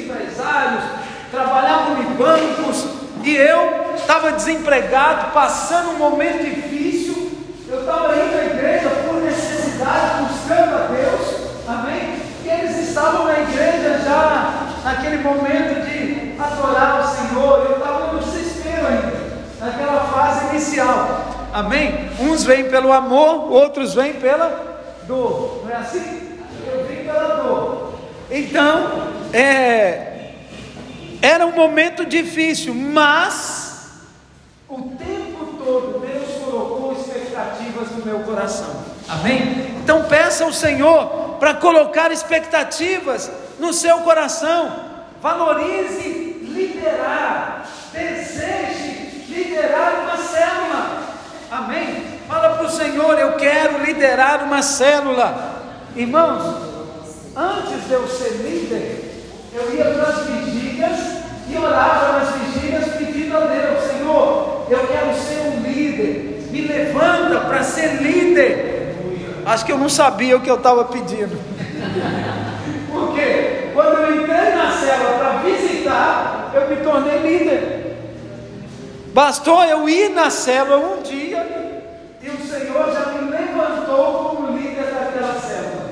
empresários, 0.60 0.84
trabalhavam 1.32 2.02
em 2.02 2.06
bancos, 2.15 2.86
e 3.24 3.36
eu 3.36 3.93
estava 3.95 4.32
desempregado, 4.32 5.32
passando 5.32 5.91
um 5.91 5.98
momento 5.98 6.43
difícil. 6.43 7.32
Eu 7.67 7.82
estava 7.82 8.15
indo 8.15 8.38
à 8.38 8.45
igreja 8.45 8.89
por 9.06 9.22
necessidade, 9.22 10.24
buscando 10.24 10.76
a 10.76 10.88
Deus. 10.88 11.50
Amém? 11.67 12.19
E 12.43 12.50
eles 12.50 12.89
estavam 12.89 13.26
na 13.26 13.39
igreja 13.39 14.00
naquele 14.84 15.17
momento 15.17 15.86
de 15.86 16.41
adorar 16.41 17.02
o 17.02 17.08
Senhor, 17.08 17.65
eu 17.65 17.78
estava 17.78 18.13
no 18.13 18.19
desespero 18.19 18.88
ainda, 18.88 19.19
naquela 19.60 20.06
fase 20.06 20.48
inicial. 20.48 21.26
Amém? 21.54 22.10
Uns 22.19 22.43
vêm 22.43 22.69
pelo 22.69 22.91
amor, 22.91 23.52
outros 23.52 23.93
vêm 23.93 24.13
pela 24.13 24.82
dor. 25.04 25.63
Não 25.63 25.72
é 25.72 25.76
assim? 25.76 26.39
Eu 26.65 26.86
vim 26.86 27.04
pela 27.04 27.36
dor. 27.43 27.93
Então, 28.32 29.10
é, 29.34 30.18
era 31.21 31.45
um 31.45 31.51
momento 31.51 32.05
difícil, 32.05 32.73
mas 32.73 33.89
o 34.67 34.82
tempo 34.97 35.45
todo 35.63 35.99
Deus 35.99 36.43
colocou 36.43 36.93
expectativas 36.93 37.91
no 37.91 38.05
meu 38.05 38.19
coração. 38.19 38.84
Amém? 39.08 39.75
Então 39.84 40.03
peça 40.05 40.45
ao 40.45 40.53
Senhor 40.53 41.38
para 41.39 41.55
colocar 41.55 42.12
expectativas 42.12 43.29
no 43.60 43.73
seu 43.73 43.99
coração. 43.99 44.88
Valorize 45.21 46.39
liderar, 46.43 47.67
deseje 47.91 49.25
liderar 49.27 50.01
uma 50.03 50.17
célula. 50.17 51.03
Amém? 51.51 52.19
Fala 52.27 52.55
para 52.55 52.67
o 52.67 52.69
Senhor, 52.69 53.19
eu 53.19 53.34
quero 53.34 53.84
liderar 53.84 54.43
uma 54.43 54.62
célula. 54.62 55.63
Irmãos, 55.95 56.55
antes 57.36 57.88
de 57.88 57.91
eu 57.91 58.08
ser 58.08 58.34
líder, 58.38 59.10
eu 59.51 59.73
ia 59.73 59.86
vigílias 59.86 60.48
orava 61.60 62.19
nas 62.19 62.36
vigílias 62.36 62.86
pedindo 62.98 63.38
a 63.38 63.41
Deus, 63.41 63.84
Senhor, 63.84 64.65
eu 64.69 64.88
quero 64.88 65.13
ser 65.15 65.41
um 65.41 65.62
líder, 65.62 66.48
me 66.52 66.62
levanta 66.62 67.39
para 67.41 67.63
ser 67.63 68.02
líder. 68.02 68.95
Acho 69.45 69.65
que 69.65 69.72
eu 69.72 69.78
não 69.78 69.89
sabia 69.89 70.38
o 70.38 70.41
que 70.41 70.50
eu 70.50 70.56
estava 70.56 70.86
pedindo. 70.86 71.38
Porque 72.91 73.69
quando 73.74 74.00
eu 74.00 74.22
entrei 74.22 74.56
na 74.56 74.72
célula 74.72 75.12
para 75.17 75.30
visitar, 75.39 76.52
eu 76.54 76.69
me 76.69 76.76
tornei 76.78 77.19
líder. 77.19 77.80
Bastou 79.13 79.63
eu 79.63 79.88
ir 79.89 80.10
na 80.10 80.30
célula 80.30 80.78
um 80.78 81.02
dia 81.02 81.45
e 82.22 82.30
o 82.30 82.38
Senhor 82.38 82.91
já 82.93 83.12
me 83.12 83.32
levantou 83.32 84.36
como 84.36 84.58
líder 84.58 84.93
daquela 84.93 85.39
célula. 85.39 85.89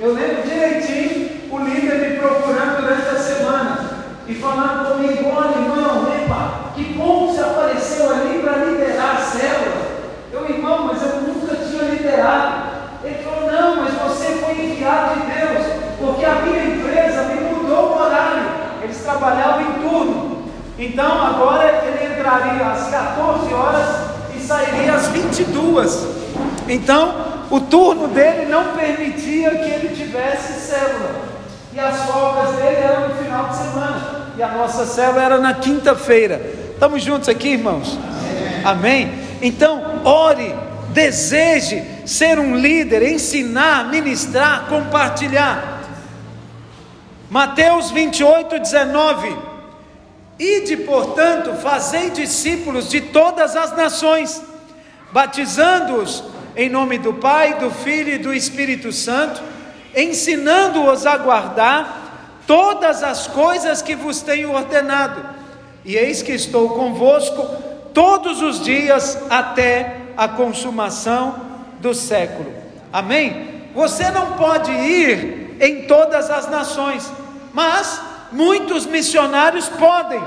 Eu 0.00 0.12
lembro 0.12 0.42
direitinho 0.42 1.30
o 1.50 1.58
líder 1.58 2.10
me 2.10 2.18
procurando 2.18 2.80
durante 2.80 3.08
a 3.08 3.18
semana 3.18 3.90
e 4.28 4.34
falando 4.34 4.92
comigo: 4.92 5.30
olha, 5.34 5.56
irmão, 5.56 6.12
epa, 6.14 6.72
que 6.74 6.84
bom 6.94 7.28
que 7.28 7.36
você 7.36 7.42
apareceu 7.42 8.10
ali 8.10 8.40
para 8.40 8.64
liderar 8.64 9.16
a 9.16 9.20
célula. 9.20 9.86
Eu, 10.32 10.50
irmão, 10.50 10.86
mas 10.86 11.02
eu 11.02 11.20
nunca 11.22 11.56
Ele 13.04 13.22
falou: 13.22 13.50
Não, 13.50 13.76
mas 13.76 13.94
você 13.94 14.32
foi 14.36 14.52
enviado 14.54 15.20
de 15.20 15.26
Deus, 15.26 15.66
porque 15.98 16.24
a 16.24 16.34
minha 16.36 16.64
empresa 16.64 17.22
me 17.24 17.40
mudou 17.40 17.90
o 17.90 18.02
horário. 18.02 18.42
Eles 18.82 18.98
trabalhavam 19.02 19.62
em 19.62 19.72
turno. 19.88 20.36
Então 20.78 21.26
agora 21.26 21.84
ele 21.86 22.12
entraria 22.12 22.66
às 22.66 22.88
14 22.88 23.54
horas 23.54 23.86
e 24.36 24.40
sairia 24.40 24.94
às 24.94 25.08
22. 25.08 26.06
Então 26.68 27.14
o 27.50 27.60
turno 27.60 28.08
dele 28.08 28.46
não 28.46 28.76
permitia 28.76 29.50
que 29.50 29.70
ele 29.70 29.96
tivesse 29.96 30.68
célula. 30.68 31.26
E 31.72 31.78
as 31.78 32.04
folgas 32.04 32.56
dele 32.56 32.76
eram 32.76 33.08
no 33.08 33.14
final 33.14 33.48
de 33.48 33.56
semana. 33.56 34.26
E 34.36 34.42
a 34.42 34.48
nossa 34.48 34.84
célula 34.84 35.22
era 35.22 35.38
na 35.38 35.54
quinta-feira. 35.54 36.40
Estamos 36.72 37.02
juntos 37.02 37.28
aqui, 37.28 37.50
irmãos? 37.50 37.98
Amém? 38.64 39.12
Então, 39.40 40.00
ore 40.04 40.54
deseje 40.96 41.84
ser 42.06 42.38
um 42.38 42.56
líder, 42.56 43.02
ensinar, 43.02 43.90
ministrar, 43.90 44.66
compartilhar. 44.66 45.82
Mateus 47.28 47.90
28, 47.90 48.58
19. 48.58 49.36
Ide, 50.38 50.78
portanto, 50.78 51.52
fazei 51.56 52.08
discípulos 52.08 52.88
de 52.88 53.02
todas 53.02 53.54
as 53.54 53.76
nações, 53.76 54.42
batizando-os 55.12 56.24
em 56.56 56.70
nome 56.70 56.96
do 56.96 57.12
Pai, 57.12 57.58
do 57.58 57.70
Filho 57.70 58.14
e 58.14 58.18
do 58.18 58.32
Espírito 58.32 58.90
Santo, 58.90 59.42
ensinando-os 59.94 61.04
a 61.04 61.18
guardar 61.18 62.40
todas 62.46 63.02
as 63.02 63.26
coisas 63.26 63.82
que 63.82 63.94
vos 63.94 64.22
tenho 64.22 64.50
ordenado. 64.50 65.22
E 65.84 65.94
eis 65.94 66.22
que 66.22 66.32
estou 66.32 66.70
convosco 66.70 67.46
todos 67.92 68.40
os 68.40 68.64
dias 68.64 69.18
até 69.28 70.05
a 70.16 70.28
consumação 70.28 71.34
do 71.80 71.94
século. 71.94 72.52
Amém? 72.92 73.70
Você 73.74 74.10
não 74.10 74.32
pode 74.32 74.70
ir 74.72 75.56
em 75.60 75.86
todas 75.86 76.30
as 76.30 76.48
nações, 76.48 77.10
mas 77.52 78.00
muitos 78.32 78.86
missionários 78.86 79.68
podem. 79.68 80.20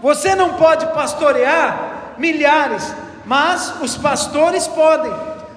Você 0.00 0.34
não 0.34 0.54
pode 0.54 0.86
pastorear 0.86 2.14
milhares, 2.18 2.94
mas 3.24 3.74
os 3.80 3.96
pastores 3.96 4.66
podem. 4.68 5.12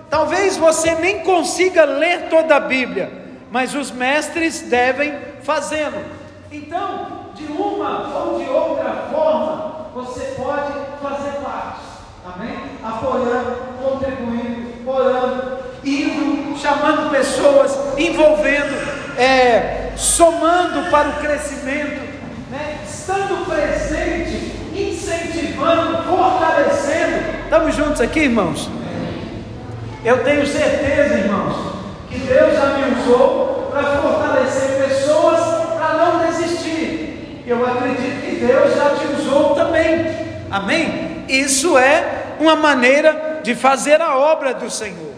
Talvez 0.10 0.56
você 0.58 0.96
nem 0.96 1.20
consiga 1.20 1.84
ler 1.84 2.30
toda 2.30 2.56
a 2.56 2.60
Bíblia, 2.60 3.12
mas 3.52 3.76
os 3.76 3.92
mestres 3.92 4.62
devem 4.62 5.14
fazê-lo. 5.44 6.02
Então, 6.52 7.28
de 7.36 7.46
uma 7.46 8.18
ou 8.18 8.40
de 8.40 8.50
outra 8.50 9.10
forma, 9.12 9.90
você 9.94 10.34
pode 10.38 10.74
fazer 11.02 11.32
parte. 11.44 11.80
Amém? 12.26 12.58
Apoiando, 12.84 13.67
orando, 14.98 15.58
indo, 15.84 16.58
chamando 16.58 17.12
pessoas, 17.12 17.78
envolvendo, 17.98 18.76
é, 19.18 19.92
somando 19.96 20.90
para 20.90 21.10
o 21.10 21.14
crescimento, 21.14 22.02
né? 22.52 22.80
estando 22.88 23.46
presente, 23.46 24.52
incentivando, 24.76 26.04
fortalecendo. 26.04 27.38
Estamos 27.44 27.76
juntos 27.76 28.02
aqui, 28.02 28.22
irmãos? 28.22 28.70
Eu 30.04 30.24
tenho 30.24 30.46
certeza, 30.46 31.16
irmãos, 31.16 31.74
que 32.10 32.20
Deus 32.20 32.54
já 32.54 32.78
me 32.78 33.02
usou 33.02 33.70
para 33.72 33.84
fortalecer 33.98 34.88
pessoas 34.88 35.40
para 35.76 35.94
não 35.94 36.26
desistir. 36.28 37.44
Eu 37.46 37.66
acredito 37.66 38.22
que 38.26 38.46
Deus 38.46 38.76
já 38.76 38.92
te 38.92 39.22
usou 39.22 39.56
também. 39.56 40.06
Amém? 40.50 41.26
Isso 41.28 41.78
é 41.78 42.36
uma 42.40 42.56
maneira 42.56 43.27
de 43.48 43.56
fazer 43.56 44.02
a 44.02 44.18
obra 44.18 44.54
do 44.54 44.70
Senhor. 44.70 45.14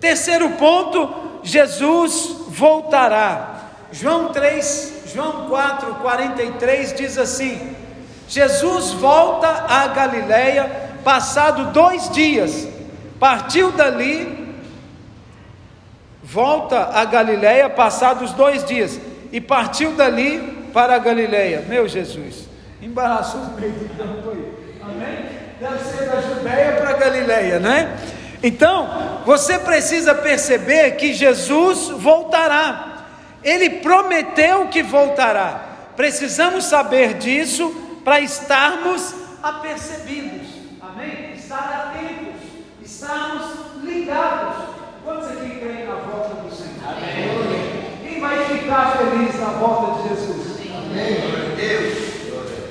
Terceiro 0.00 0.50
ponto, 0.50 1.14
Jesus 1.44 2.46
voltará. 2.48 3.68
João 3.92 4.32
3, 4.32 5.04
João 5.14 5.48
4, 5.48 5.94
43 5.94 6.92
diz 6.94 7.16
assim: 7.16 7.76
Jesus 8.28 8.90
volta 8.94 9.66
a 9.68 9.86
Galiléia, 9.86 10.90
passado 11.04 11.70
dois 11.70 12.10
dias, 12.10 12.66
partiu 13.20 13.70
dali, 13.70 14.56
volta 16.20 16.90
a 16.92 17.04
Galiléia, 17.04 17.70
passados 17.70 18.32
dois 18.32 18.64
dias, 18.64 19.00
e 19.30 19.40
partiu 19.40 19.92
dali 19.92 20.68
para 20.72 20.96
a 20.96 20.98
Galiléia. 20.98 21.64
Meu 21.68 21.86
Jesus, 21.86 22.48
embaraçou 22.82 23.40
o 23.40 23.60
meio 23.60 23.70
do 23.70 23.96
campo 23.96 24.30
aí. 24.30 24.52
Amém? 24.82 25.37
Deve 25.60 25.84
ser 25.84 26.08
da 26.08 26.20
Judéia 26.20 26.72
para 26.80 26.92
Galiléia, 26.94 27.58
né? 27.58 27.96
Então, 28.42 29.22
você 29.24 29.58
precisa 29.58 30.14
perceber 30.14 30.92
que 30.92 31.12
Jesus 31.12 31.88
voltará. 31.88 33.04
Ele 33.42 33.70
prometeu 33.70 34.68
que 34.68 34.82
voltará. 34.82 35.60
Precisamos 35.96 36.64
saber 36.64 37.14
disso 37.14 37.70
para 38.04 38.20
estarmos 38.20 39.14
apercebidos. 39.42 40.48
Amém? 40.80 41.32
Estar 41.36 41.92
atentos, 41.92 42.40
estarmos 42.82 43.46
ligados. 43.82 44.68
Quantos 45.04 45.28
aqui 45.28 45.58
creem 45.58 45.86
na 45.86 45.94
volta 45.94 46.34
do 46.42 46.54
Senhor? 46.54 46.70
Amém. 46.86 47.88
Quem 48.02 48.20
vai 48.20 48.44
ficar 48.44 48.98
feliz 48.98 49.40
na 49.40 49.46
volta 49.46 50.02
de 50.02 50.08
Jesus? 50.10 50.58
Amém. 50.76 51.56
Deus. 51.56 52.08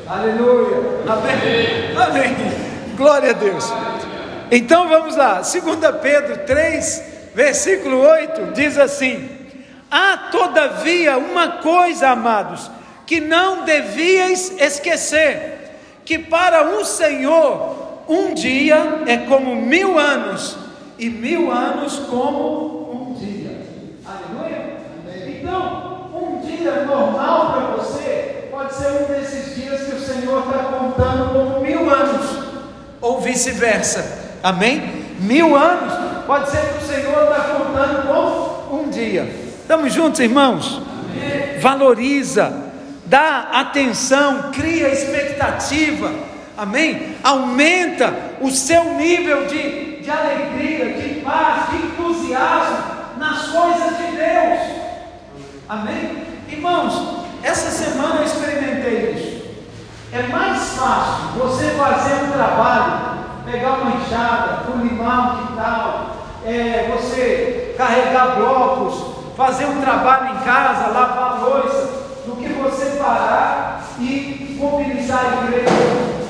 Aleluia. 0.08 0.78
Amém. 1.08 1.98
Amém. 1.98 2.67
Glória 2.98 3.30
a 3.30 3.34
Deus. 3.34 3.72
Então 4.50 4.90
vamos 4.90 5.16
lá, 5.16 5.36
2 5.36 5.54
Pedro 6.02 6.38
3, 6.48 7.04
versículo 7.36 8.00
8, 8.00 8.54
diz 8.54 8.76
assim: 8.76 9.30
Há 9.90 10.30
todavia 10.32 11.16
uma 11.18 11.60
coisa, 11.60 12.10
amados, 12.10 12.72
que 13.06 13.20
não 13.20 13.64
devíeis 13.66 14.52
esquecer: 14.60 15.78
que 16.04 16.18
para 16.18 16.64
um 16.64 16.84
Senhor 16.84 18.04
um 18.10 18.34
dia 18.34 19.04
é 19.06 19.18
como 19.18 19.56
mil 19.56 20.00
anos, 20.00 20.58
e 20.98 21.08
mil 21.08 21.52
anos 21.52 22.00
como 22.10 23.12
um 23.12 23.14
dia. 23.14 23.62
Aleluia? 24.06 24.78
Então, 25.28 26.10
um 26.16 26.42
dia 26.48 26.86
normal 26.86 27.54
para 27.54 27.76
você 27.76 28.48
pode 28.50 28.74
ser 28.74 28.88
um 28.88 29.14
desses 29.14 29.56
dias 29.56 29.84
que 29.84 29.96
o 29.96 30.00
Senhor 30.00 30.40
está 30.48 30.64
contando 30.64 31.34
como 31.34 31.60
mil 31.60 31.88
anos 31.88 32.27
ou 33.08 33.22
vice-versa. 33.22 34.38
Amém? 34.44 35.06
Mil 35.20 35.56
anos 35.56 35.94
pode 36.26 36.52
ser 36.52 36.60
que 36.60 36.84
o 36.84 36.88
Senhor 36.88 37.24
está 37.24 37.42
contando 37.56 38.68
com 38.68 38.76
um 38.76 38.90
dia. 38.90 39.24
Estamos 39.62 39.94
juntos, 39.94 40.20
irmãos? 40.20 40.82
Amém. 40.82 41.60
Valoriza, 41.60 42.54
dá 43.06 43.48
atenção, 43.54 44.52
cria 44.52 44.90
expectativa, 44.90 46.12
amém? 46.58 47.16
Aumenta 47.24 48.14
o 48.42 48.52
seu 48.52 48.94
nível 48.96 49.48
de, 49.48 50.02
de 50.02 50.10
alegria, 50.10 50.94
de 50.94 51.22
paz, 51.22 51.70
de 51.72 51.78
entusiasmo 51.78 52.78
nas 53.18 53.48
coisas 53.48 53.98
de 53.98 54.16
Deus, 54.16 54.60
amém? 55.68 56.24
Irmãos, 56.50 57.26
essa 57.42 57.72
semana 57.72 58.18
eu 58.18 58.26
experimentei 58.26 59.12
isso. 59.16 59.37
É 60.18 60.28
mais 60.30 60.70
fácil 60.70 61.38
você 61.38 61.66
fazer 61.78 62.24
um 62.24 62.32
trabalho, 62.32 63.20
pegar 63.46 63.74
uma 63.74 63.98
enxada, 63.98 64.64
limar 64.82 65.36
um 65.36 65.46
quintal, 65.46 66.16
é, 66.44 66.92
você 66.92 67.76
carregar 67.78 68.38
blocos, 68.38 68.96
fazer 69.38 69.66
um 69.66 69.80
trabalho 69.80 70.34
em 70.34 70.40
casa, 70.40 70.88
lavar 70.88 71.40
louça, 71.40 72.08
do 72.26 72.36
que 72.36 72.48
você 72.52 72.98
parar 72.98 73.84
e 74.00 74.58
mobilizar 74.60 75.20
a 75.20 75.46
igreja, 75.46 75.70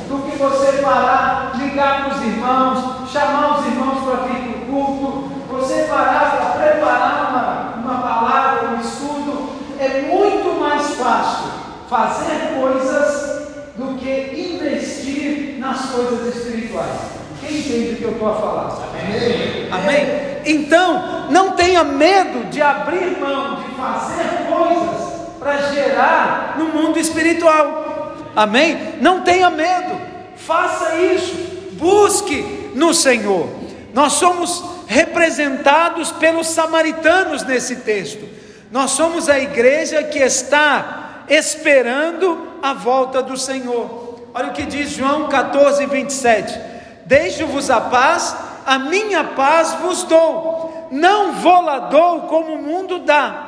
do 0.09 0.29
que 0.29 0.38
você 0.38 0.81
parar, 0.81 1.53
ligar 1.55 2.03
para 2.03 2.15
os 2.15 2.21
irmãos, 2.23 3.09
chamar 3.09 3.59
os 3.59 3.67
irmãos 3.67 4.03
para 4.03 4.27
vir 4.27 4.51
para 4.51 4.63
o 4.63 4.65
culto, 4.65 5.31
você 5.49 5.88
parar 5.89 6.31
para 6.31 6.61
preparar 6.61 7.29
uma, 7.31 7.93
uma 7.93 8.01
palavra, 8.01 8.69
um 8.69 8.81
estudo, 8.81 9.49
é 9.79 10.01
muito 10.01 10.59
mais 10.59 10.93
fácil 10.95 11.51
fazer 11.89 12.59
coisas 12.59 13.38
do 13.77 13.95
que 13.99 14.55
investir 14.55 15.59
nas 15.59 15.85
coisas 15.91 16.35
espirituais. 16.35 16.99
Quem 17.39 17.59
entende 17.59 17.93
o 17.93 17.95
que 17.97 18.03
eu 18.03 18.11
estou 18.13 18.31
a 18.31 18.35
falar? 18.35 18.89
Amém? 18.89 19.69
Amém? 19.71 20.36
Então, 20.47 21.29
não 21.29 21.51
tenha 21.51 21.83
medo 21.83 22.49
de 22.49 22.61
abrir 22.61 23.17
mão, 23.19 23.55
de 23.55 23.75
fazer 23.75 24.47
coisas 24.49 25.07
para 25.39 25.57
gerar 25.73 26.55
no 26.57 26.65
mundo 26.65 26.97
espiritual. 26.97 28.15
Amém? 28.35 28.95
Não 29.01 29.21
tenha 29.21 29.49
medo, 29.49 29.99
faça 30.35 30.95
isso, 30.95 31.35
busque 31.73 32.71
no 32.75 32.93
Senhor. 32.93 33.49
Nós 33.93 34.13
somos 34.13 34.63
representados 34.87 36.11
pelos 36.11 36.47
samaritanos 36.47 37.43
nesse 37.43 37.77
texto. 37.77 38.27
Nós 38.71 38.91
somos 38.91 39.29
a 39.29 39.39
igreja 39.39 40.03
que 40.03 40.19
está 40.19 41.23
esperando 41.29 42.59
a 42.61 42.73
volta 42.73 43.21
do 43.21 43.37
Senhor. 43.37 44.19
Olha 44.33 44.49
o 44.49 44.53
que 44.53 44.65
diz 44.65 44.91
João 44.91 45.27
14, 45.27 45.85
27. 45.85 46.59
Deixo-vos 47.05 47.69
a 47.69 47.81
paz, 47.81 48.35
a 48.68 48.78
minha 48.78 49.24
paz 49.24 49.74
vos 49.82 50.03
dou, 50.03 50.88
não 50.91 51.32
vou 51.32 51.63
dou 51.89 52.22
como 52.24 52.53
o 52.53 52.61
mundo 52.61 52.99
dá. 52.99 53.45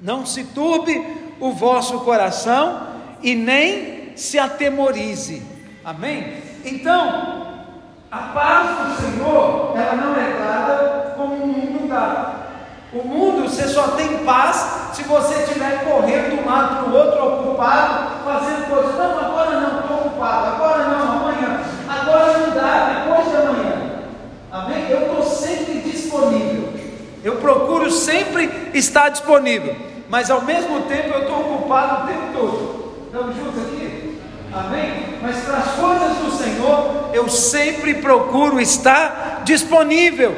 Não 0.00 0.24
se 0.24 0.44
turbe 0.44 1.06
o 1.38 1.52
vosso 1.52 2.00
coração 2.00 2.86
e 3.22 3.34
nem 3.34 4.12
se 4.16 4.38
atemorize. 4.38 5.42
Amém? 5.84 6.42
Então, 6.64 7.46
a 8.10 8.18
paz 8.18 8.78
do 8.78 9.02
Senhor, 9.02 9.76
ela 9.76 9.94
não 9.94 10.14
é 10.14 10.32
dada 10.38 11.14
como 11.16 11.34
o 11.34 11.46
mundo 11.46 11.88
dá. 11.88 12.34
O 12.94 13.06
mundo, 13.06 13.42
você 13.42 13.68
só 13.68 13.88
tem 13.88 14.24
paz 14.24 14.92
se 14.94 15.02
você 15.02 15.42
estiver 15.42 15.84
correndo 15.84 16.30
de 16.30 16.42
um 16.42 16.46
lado 16.46 16.76
para 16.76 16.90
o 16.90 16.96
outro, 16.96 17.26
ocupado, 17.26 18.24
fazendo 18.24 18.68
coisas. 18.70 18.96
Não, 18.96 19.18
agora 19.18 19.60
não, 19.60 19.80
estou 19.80 19.96
ocupado. 19.96 20.46
Agora 20.54 20.84
não, 20.84 21.12
amanhã. 21.12 21.60
Agora 21.88 22.38
não 22.38 22.54
dá, 22.54 23.04
depois 23.04 23.28
de 23.28 23.36
amanhã. 23.36 23.84
Amém? 24.54 24.88
Eu 24.88 25.00
estou 25.02 25.22
sempre 25.24 25.80
disponível. 25.80 26.72
Eu 27.24 27.36
procuro 27.36 27.90
sempre 27.90 28.70
estar 28.74 29.08
disponível 29.08 29.74
mas 30.08 30.30
ao 30.30 30.42
mesmo 30.42 30.82
tempo 30.82 31.08
eu 31.08 31.22
estou 31.22 31.40
ocupado 31.40 32.04
o 32.04 32.06
tempo 32.06 32.32
todo. 32.32 32.94
Estamos 33.06 33.36
juntos 33.36 33.62
aqui? 33.62 34.20
Amém? 34.52 35.18
Mas 35.20 35.40
para 35.40 35.58
as 35.58 35.72
coisas 35.72 36.16
do 36.18 36.30
Senhor, 36.36 37.10
eu 37.12 37.28
sempre 37.28 37.94
procuro 37.94 38.60
estar 38.60 39.42
disponível. 39.44 40.32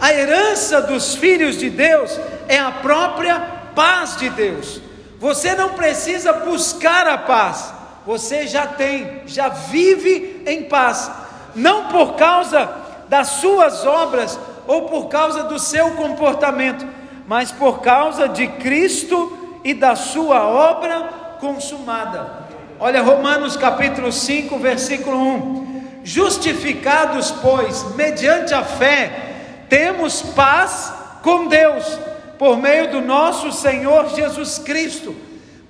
A 0.00 0.12
herança 0.12 0.80
dos 0.80 1.16
filhos 1.16 1.58
de 1.58 1.70
Deus 1.70 2.16
é 2.46 2.58
a 2.58 2.70
própria 2.70 3.40
paz 3.74 4.16
de 4.16 4.28
Deus. 4.30 4.80
Você 5.18 5.54
não 5.56 5.70
precisa 5.70 6.32
buscar 6.32 7.08
a 7.08 7.18
paz, 7.18 7.74
você 8.06 8.46
já 8.46 8.66
tem, 8.68 9.22
já 9.26 9.48
vive 9.48 10.44
em 10.46 10.62
paz, 10.62 11.10
não 11.56 11.88
por 11.88 12.14
causa 12.14 12.70
das 13.08 13.26
suas 13.28 13.84
obras 13.84 14.38
ou 14.68 14.82
por 14.82 15.08
causa 15.08 15.44
do 15.44 15.58
seu 15.58 15.92
comportamento, 15.92 16.86
mas 17.26 17.50
por 17.50 17.80
causa 17.80 18.28
de 18.28 18.46
Cristo 18.46 19.60
e 19.64 19.72
da 19.72 19.96
sua 19.96 20.46
obra 20.46 21.36
consumada. 21.40 22.46
Olha 22.78 23.02
Romanos 23.02 23.56
capítulo 23.56 24.12
5, 24.12 24.58
versículo 24.58 25.16
1. 25.16 26.00
Justificados, 26.04 27.30
pois, 27.30 27.94
mediante 27.96 28.52
a 28.52 28.62
fé, 28.62 29.64
temos 29.70 30.20
paz 30.22 30.92
com 31.22 31.48
Deus, 31.48 31.98
por 32.38 32.58
meio 32.58 32.90
do 32.90 33.00
nosso 33.00 33.50
Senhor 33.50 34.08
Jesus 34.10 34.58
Cristo, 34.58 35.16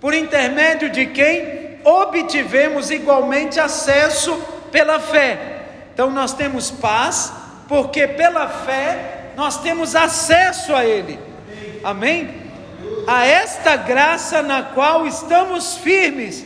por 0.01 0.13
intermédio 0.13 0.91
de 0.91 1.07
quem 1.07 1.79
obtivemos 1.85 2.91
igualmente 2.91 3.59
acesso 3.59 4.37
pela 4.71 4.99
fé. 4.99 5.63
Então 5.95 6.11
nós 6.11 6.35
temos 6.35 6.71
paz, 6.71 7.33
porque 7.69 8.09
pela 8.09 8.49
fé 8.49 9.33
nós 9.37 9.61
temos 9.61 9.95
acesso 9.95 10.75
a 10.75 10.85
Ele. 10.85 11.19
Amém? 11.85 12.49
A 13.07 13.25
esta 13.25 13.77
graça 13.77 14.43
na 14.43 14.63
qual 14.63 15.07
estamos 15.07 15.77
firmes 15.77 16.45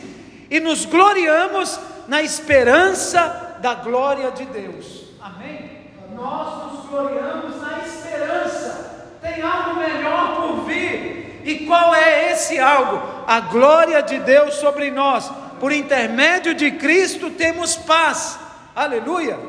e 0.51 0.59
nos 0.59 0.85
gloriamos 0.85 1.79
na 2.07 2.21
esperança 2.21 3.57
da 3.61 3.73
glória 3.73 4.31
de 4.31 4.45
Deus. 4.45 5.05
Amém? 5.21 5.87
Nós 6.13 6.73
nos 6.73 6.85
gloriamos 6.89 7.61
na 7.61 7.79
esperança. 7.79 9.17
Tem 9.21 9.41
algo 9.41 9.79
melhor 9.79 10.35
por 10.35 10.65
vir. 10.65 11.41
E 11.45 11.65
qual 11.65 11.95
é 11.95 12.31
esse 12.31 12.59
algo? 12.59 13.01
A 13.25 13.39
glória 13.39 14.01
de 14.03 14.19
Deus 14.19 14.55
sobre 14.55 14.91
nós. 14.91 15.31
Por 15.59 15.71
intermédio 15.71 16.53
de 16.53 16.71
Cristo 16.71 17.31
temos 17.31 17.75
paz. 17.75 18.37
Aleluia. 18.75 19.39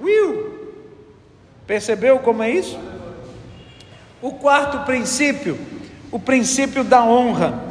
Will. 0.00 0.57
Percebeu 1.68 2.18
como 2.20 2.42
é 2.42 2.50
isso? 2.50 2.80
O 4.22 4.32
quarto 4.32 4.86
princípio, 4.86 5.58
o 6.10 6.18
princípio 6.18 6.82
da 6.82 7.04
honra. 7.04 7.62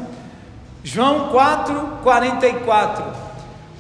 João 0.84 1.30
4, 1.30 1.98
44. 2.04 3.04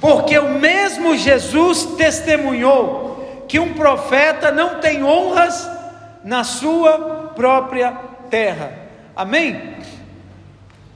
Porque 0.02 0.38
o 0.40 0.56
mesmo 0.56 1.16
Jesus 1.16 1.86
testemunhou 1.96 3.46
que 3.48 3.60
um 3.60 3.76
profeta 3.76 4.52
não 4.52 4.80
tem 4.80 5.04
honras 5.04 5.70
na 6.24 6.44
sua 6.44 7.32
própria 7.36 7.92
terra. 8.28 8.74
Amém? 9.16 9.76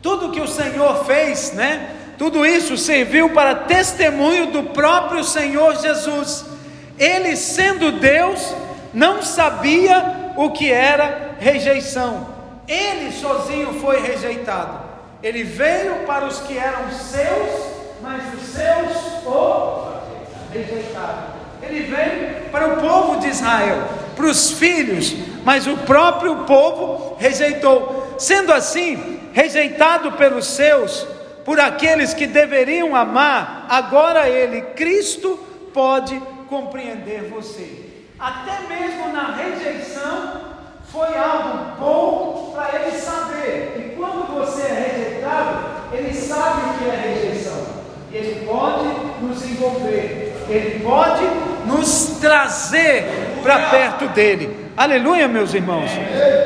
Tudo 0.02 0.32
que 0.32 0.42
o 0.42 0.48
Senhor 0.48 1.06
fez, 1.06 1.54
né? 1.54 1.96
Tudo 2.18 2.44
isso 2.44 2.76
serviu 2.76 3.30
para 3.30 3.54
testemunho 3.54 4.48
do 4.48 4.64
próprio 4.64 5.24
Senhor 5.24 5.76
Jesus. 5.80 6.44
Ele, 6.98 7.36
sendo 7.36 7.92
Deus, 7.92 8.54
não 8.94 9.22
sabia 9.22 10.34
o 10.36 10.52
que 10.52 10.72
era 10.72 11.36
rejeição. 11.40 12.28
Ele 12.68 13.12
sozinho 13.12 13.80
foi 13.80 14.02
rejeitado. 14.02 14.80
Ele 15.22 15.44
veio 15.44 16.06
para 16.06 16.26
os 16.26 16.40
que 16.40 16.58
eram 16.58 16.92
seus, 16.92 17.66
mas 18.02 18.22
os 18.34 18.48
seus 18.50 19.26
o 19.26 19.92
rejeitaram. 20.52 21.42
Ele 21.62 21.82
veio 21.82 22.50
para 22.52 22.74
o 22.74 22.78
povo 22.82 23.20
de 23.20 23.28
Israel, 23.28 23.88
para 24.16 24.26
os 24.26 24.52
filhos, 24.52 25.14
mas 25.44 25.68
o 25.68 25.78
próprio 25.78 26.38
povo 26.46 27.16
rejeitou. 27.20 28.16
Sendo 28.18 28.52
assim, 28.52 29.20
rejeitado 29.32 30.14
pelos 30.14 30.48
seus, 30.48 31.08
por 31.46 31.60
aqueles 31.60 32.14
que 32.14 32.28
deveriam 32.28 32.96
amar, 32.96 33.66
agora 33.70 34.28
ele, 34.28 34.62
Cristo, 34.62 35.40
pode 35.74 36.20
compreender 36.50 37.30
você. 37.30 37.81
Até 38.22 38.68
mesmo 38.70 39.12
na 39.12 39.32
rejeição, 39.32 40.42
foi 40.92 41.18
algo 41.18 41.76
bom 41.80 42.52
para 42.54 42.80
ele 42.80 42.96
saber. 42.96 43.74
E 43.78 43.96
quando 43.96 44.32
você 44.36 44.62
é 44.62 44.94
rejeitado, 44.96 45.66
ele 45.92 46.14
sabe 46.14 46.62
o 46.70 46.74
que 46.78 46.86
é 46.88 47.16
rejeição. 47.16 47.66
Ele 48.12 48.46
pode 48.46 49.26
nos 49.26 49.44
envolver, 49.44 50.36
ele 50.48 50.84
pode 50.84 51.24
nos 51.66 52.20
trazer 52.20 53.40
para 53.42 53.70
perto 53.70 54.08
dele. 54.10 54.70
Aleluia, 54.78 55.28
meus 55.28 55.56
irmãos. 55.56 55.90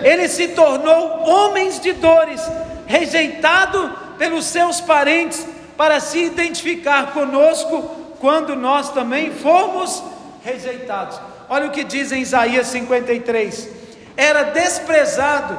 Ele 0.02 0.30
se 0.30 0.50
tornou 0.50 1.28
homens 1.28 1.78
de 1.82 1.92
dores, 1.92 2.42
rejeitado 2.88 3.92
pelos 4.18 4.46
seus 4.46 4.80
parentes, 4.80 5.46
para 5.76 6.00
se 6.00 6.24
identificar 6.24 7.08
conosco 7.08 7.82
quando 8.22 8.56
nós 8.56 8.92
também 8.92 9.32
fomos 9.32 10.02
rejeitados. 10.42 11.20
Olha 11.50 11.68
o 11.68 11.72
que 11.72 11.84
diz 11.84 12.12
em 12.12 12.22
Isaías 12.22 12.68
53 12.68 13.86
era 14.18 14.44
desprezado 14.44 15.58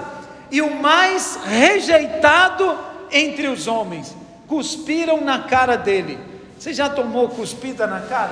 e 0.51 0.63
o 0.63 0.77
mais 0.77 1.39
rejeitado 1.45 2.79
entre 3.11 3.49
os 3.49 3.67
homens. 3.67 4.15
cuspiram 4.47 5.21
na 5.21 5.41
cara 5.41 5.77
dele. 5.77 6.19
Você 6.57 6.73
já 6.73 6.89
tomou 6.89 7.29
cuspida 7.29 7.85
na 7.85 8.01
cara? 8.03 8.31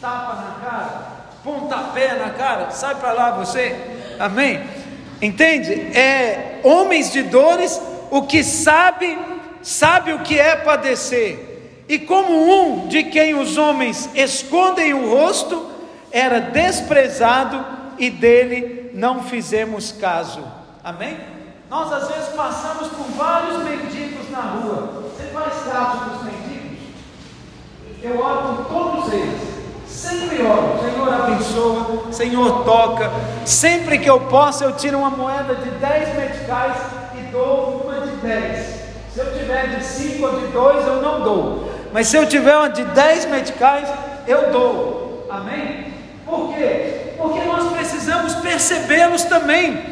Tapa 0.00 0.34
na 0.34 0.66
cara? 0.66 1.06
Pontapé 1.44 2.14
na 2.14 2.30
cara? 2.30 2.70
Sai 2.70 2.94
para 2.94 3.12
lá 3.12 3.30
você. 3.32 3.76
Amém? 4.18 4.62
Entende? 5.20 5.72
É 5.96 6.58
homens 6.64 7.12
de 7.12 7.22
dores, 7.22 7.78
o 8.10 8.22
que 8.22 8.42
sabe, 8.42 9.18
sabe 9.60 10.14
o 10.14 10.20
que 10.20 10.38
é 10.38 10.56
padecer. 10.56 11.84
E 11.86 11.98
como 11.98 12.32
um 12.32 12.88
de 12.88 13.04
quem 13.04 13.34
os 13.34 13.58
homens 13.58 14.08
escondem 14.14 14.94
o 14.94 15.10
rosto, 15.10 15.70
era 16.12 16.40
desprezado 16.40 17.64
e 17.98 18.10
dele 18.10 18.90
não 18.94 19.22
fizemos 19.22 19.92
caso. 19.92 20.44
Amém? 20.84 21.18
Nós 21.70 21.90
às 21.90 22.08
vezes 22.08 22.28
passamos 22.36 22.88
por 22.88 23.06
vários 23.16 23.64
mendigos 23.64 24.30
na 24.30 24.40
rua. 24.40 25.04
Você 25.08 25.24
faz 25.32 25.54
caso 25.72 26.10
dos 26.10 26.24
mendigos? 26.24 26.78
Eu 28.02 28.20
oro 28.20 28.56
por 28.56 28.64
todos 28.66 29.12
eles. 29.12 29.52
Sempre 29.86 30.42
oro, 30.42 30.80
Senhor 30.82 31.12
abençoa, 31.12 32.12
Senhor 32.12 32.64
toca. 32.64 33.10
Sempre 33.46 33.98
que 33.98 34.10
eu 34.10 34.20
posso, 34.20 34.64
eu 34.64 34.72
tiro 34.72 34.98
uma 34.98 35.10
moeda 35.10 35.54
de 35.54 35.70
10 35.70 36.16
meticais 36.16 36.76
e 37.18 37.22
dou 37.30 37.82
uma 37.84 38.00
de 38.06 38.16
10. 38.16 38.82
Se 39.14 39.20
eu 39.20 39.32
tiver 39.32 39.76
de 39.76 39.84
5 39.84 40.26
ou 40.26 40.40
de 40.40 40.46
2, 40.48 40.86
eu 40.86 41.02
não 41.02 41.20
dou. 41.22 41.72
Mas 41.92 42.08
se 42.08 42.16
eu 42.16 42.26
tiver 42.26 42.56
uma 42.56 42.70
de 42.70 42.84
10 42.84 43.26
meticais, 43.26 43.88
eu 44.26 44.50
dou. 44.50 45.26
Amém? 45.30 45.91
Por 46.32 46.54
quê? 46.54 47.12
Porque 47.18 47.40
nós 47.44 47.70
precisamos 47.74 48.34
percebê-los 48.36 49.24
também. 49.24 49.84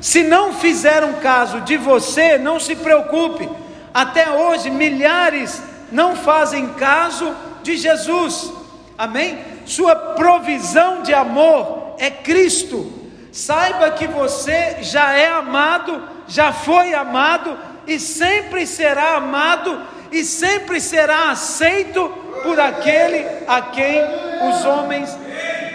Se 0.00 0.22
não 0.22 0.54
fizeram 0.54 1.12
caso 1.14 1.60
de 1.60 1.76
você, 1.76 2.38
não 2.38 2.58
se 2.58 2.74
preocupe. 2.74 3.46
Até 3.92 4.30
hoje, 4.30 4.70
milhares 4.70 5.62
não 5.90 6.16
fazem 6.16 6.68
caso 6.68 7.36
de 7.62 7.76
Jesus. 7.76 8.50
Amém? 8.96 9.38
Sua 9.66 9.94
provisão 9.94 11.02
de 11.02 11.12
amor 11.12 11.94
é 11.98 12.10
Cristo. 12.10 12.90
Saiba 13.30 13.90
que 13.90 14.06
você 14.06 14.78
já 14.80 15.12
é 15.12 15.28
amado, 15.28 16.02
já 16.26 16.54
foi 16.54 16.94
amado 16.94 17.54
e 17.86 18.00
sempre 18.00 18.66
será 18.66 19.16
amado 19.16 19.78
e 20.10 20.24
sempre 20.24 20.80
será 20.80 21.30
aceito 21.30 22.08
por 22.42 22.58
aquele 22.58 23.26
a 23.46 23.60
quem 23.60 24.00
os 24.48 24.64
homens 24.64 25.18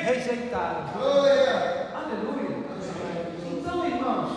rejeitaram. 0.08 0.86
Aleluia. 1.94 2.58
Então, 3.52 3.86
irmãos, 3.86 4.32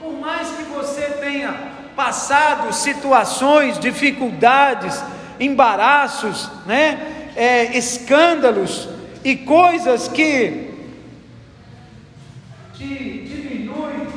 por 0.00 0.12
mais 0.12 0.48
que 0.50 0.62
você 0.64 1.02
tenha 1.20 1.52
passado 1.96 2.72
situações, 2.72 3.78
dificuldades, 3.78 5.02
embaraços, 5.40 6.48
né? 6.66 7.32
é, 7.34 7.76
escândalos 7.76 8.88
e 9.24 9.36
coisas 9.36 10.06
que 10.06 10.72
te 12.74 12.84
diminui, 12.84 14.08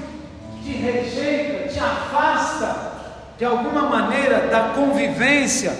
te 0.63 0.71
rejeita, 0.71 1.69
te 1.69 1.79
afasta 1.79 2.89
de 3.37 3.45
alguma 3.45 3.83
maneira 3.83 4.47
da 4.47 4.73
convivência, 4.75 5.71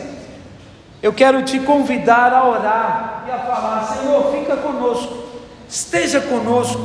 eu 1.01 1.13
quero 1.13 1.43
te 1.43 1.59
convidar 1.59 2.33
a 2.33 2.47
orar 2.47 3.23
e 3.27 3.31
a 3.31 3.39
falar: 3.39 3.83
Senhor, 3.83 4.31
fica 4.31 4.57
conosco, 4.57 5.17
esteja 5.67 6.19
conosco, 6.19 6.81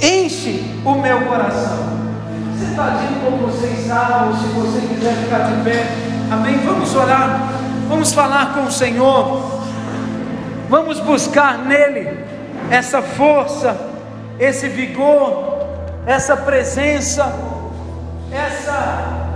enche 0.00 0.80
o 0.84 0.94
meu 0.94 1.26
coração. 1.26 1.98
Sentadinho 2.58 3.20
como 3.24 3.46
você 3.48 3.66
está, 3.68 4.26
ou 4.26 4.36
se 4.36 4.46
você 4.48 4.86
quiser 4.86 5.14
ficar 5.14 5.38
de 5.38 5.62
pé, 5.62 5.86
amém? 6.30 6.58
Vamos 6.58 6.94
orar, 6.94 7.48
vamos 7.88 8.12
falar 8.12 8.54
com 8.54 8.64
o 8.64 8.72
Senhor. 8.72 9.58
Vamos 10.68 11.00
buscar 11.00 11.58
nele 11.58 12.22
essa 12.70 13.00
força, 13.00 13.74
esse 14.38 14.68
vigor, 14.68 15.66
essa 16.04 16.36
presença, 16.36 17.32
essa 18.30 19.27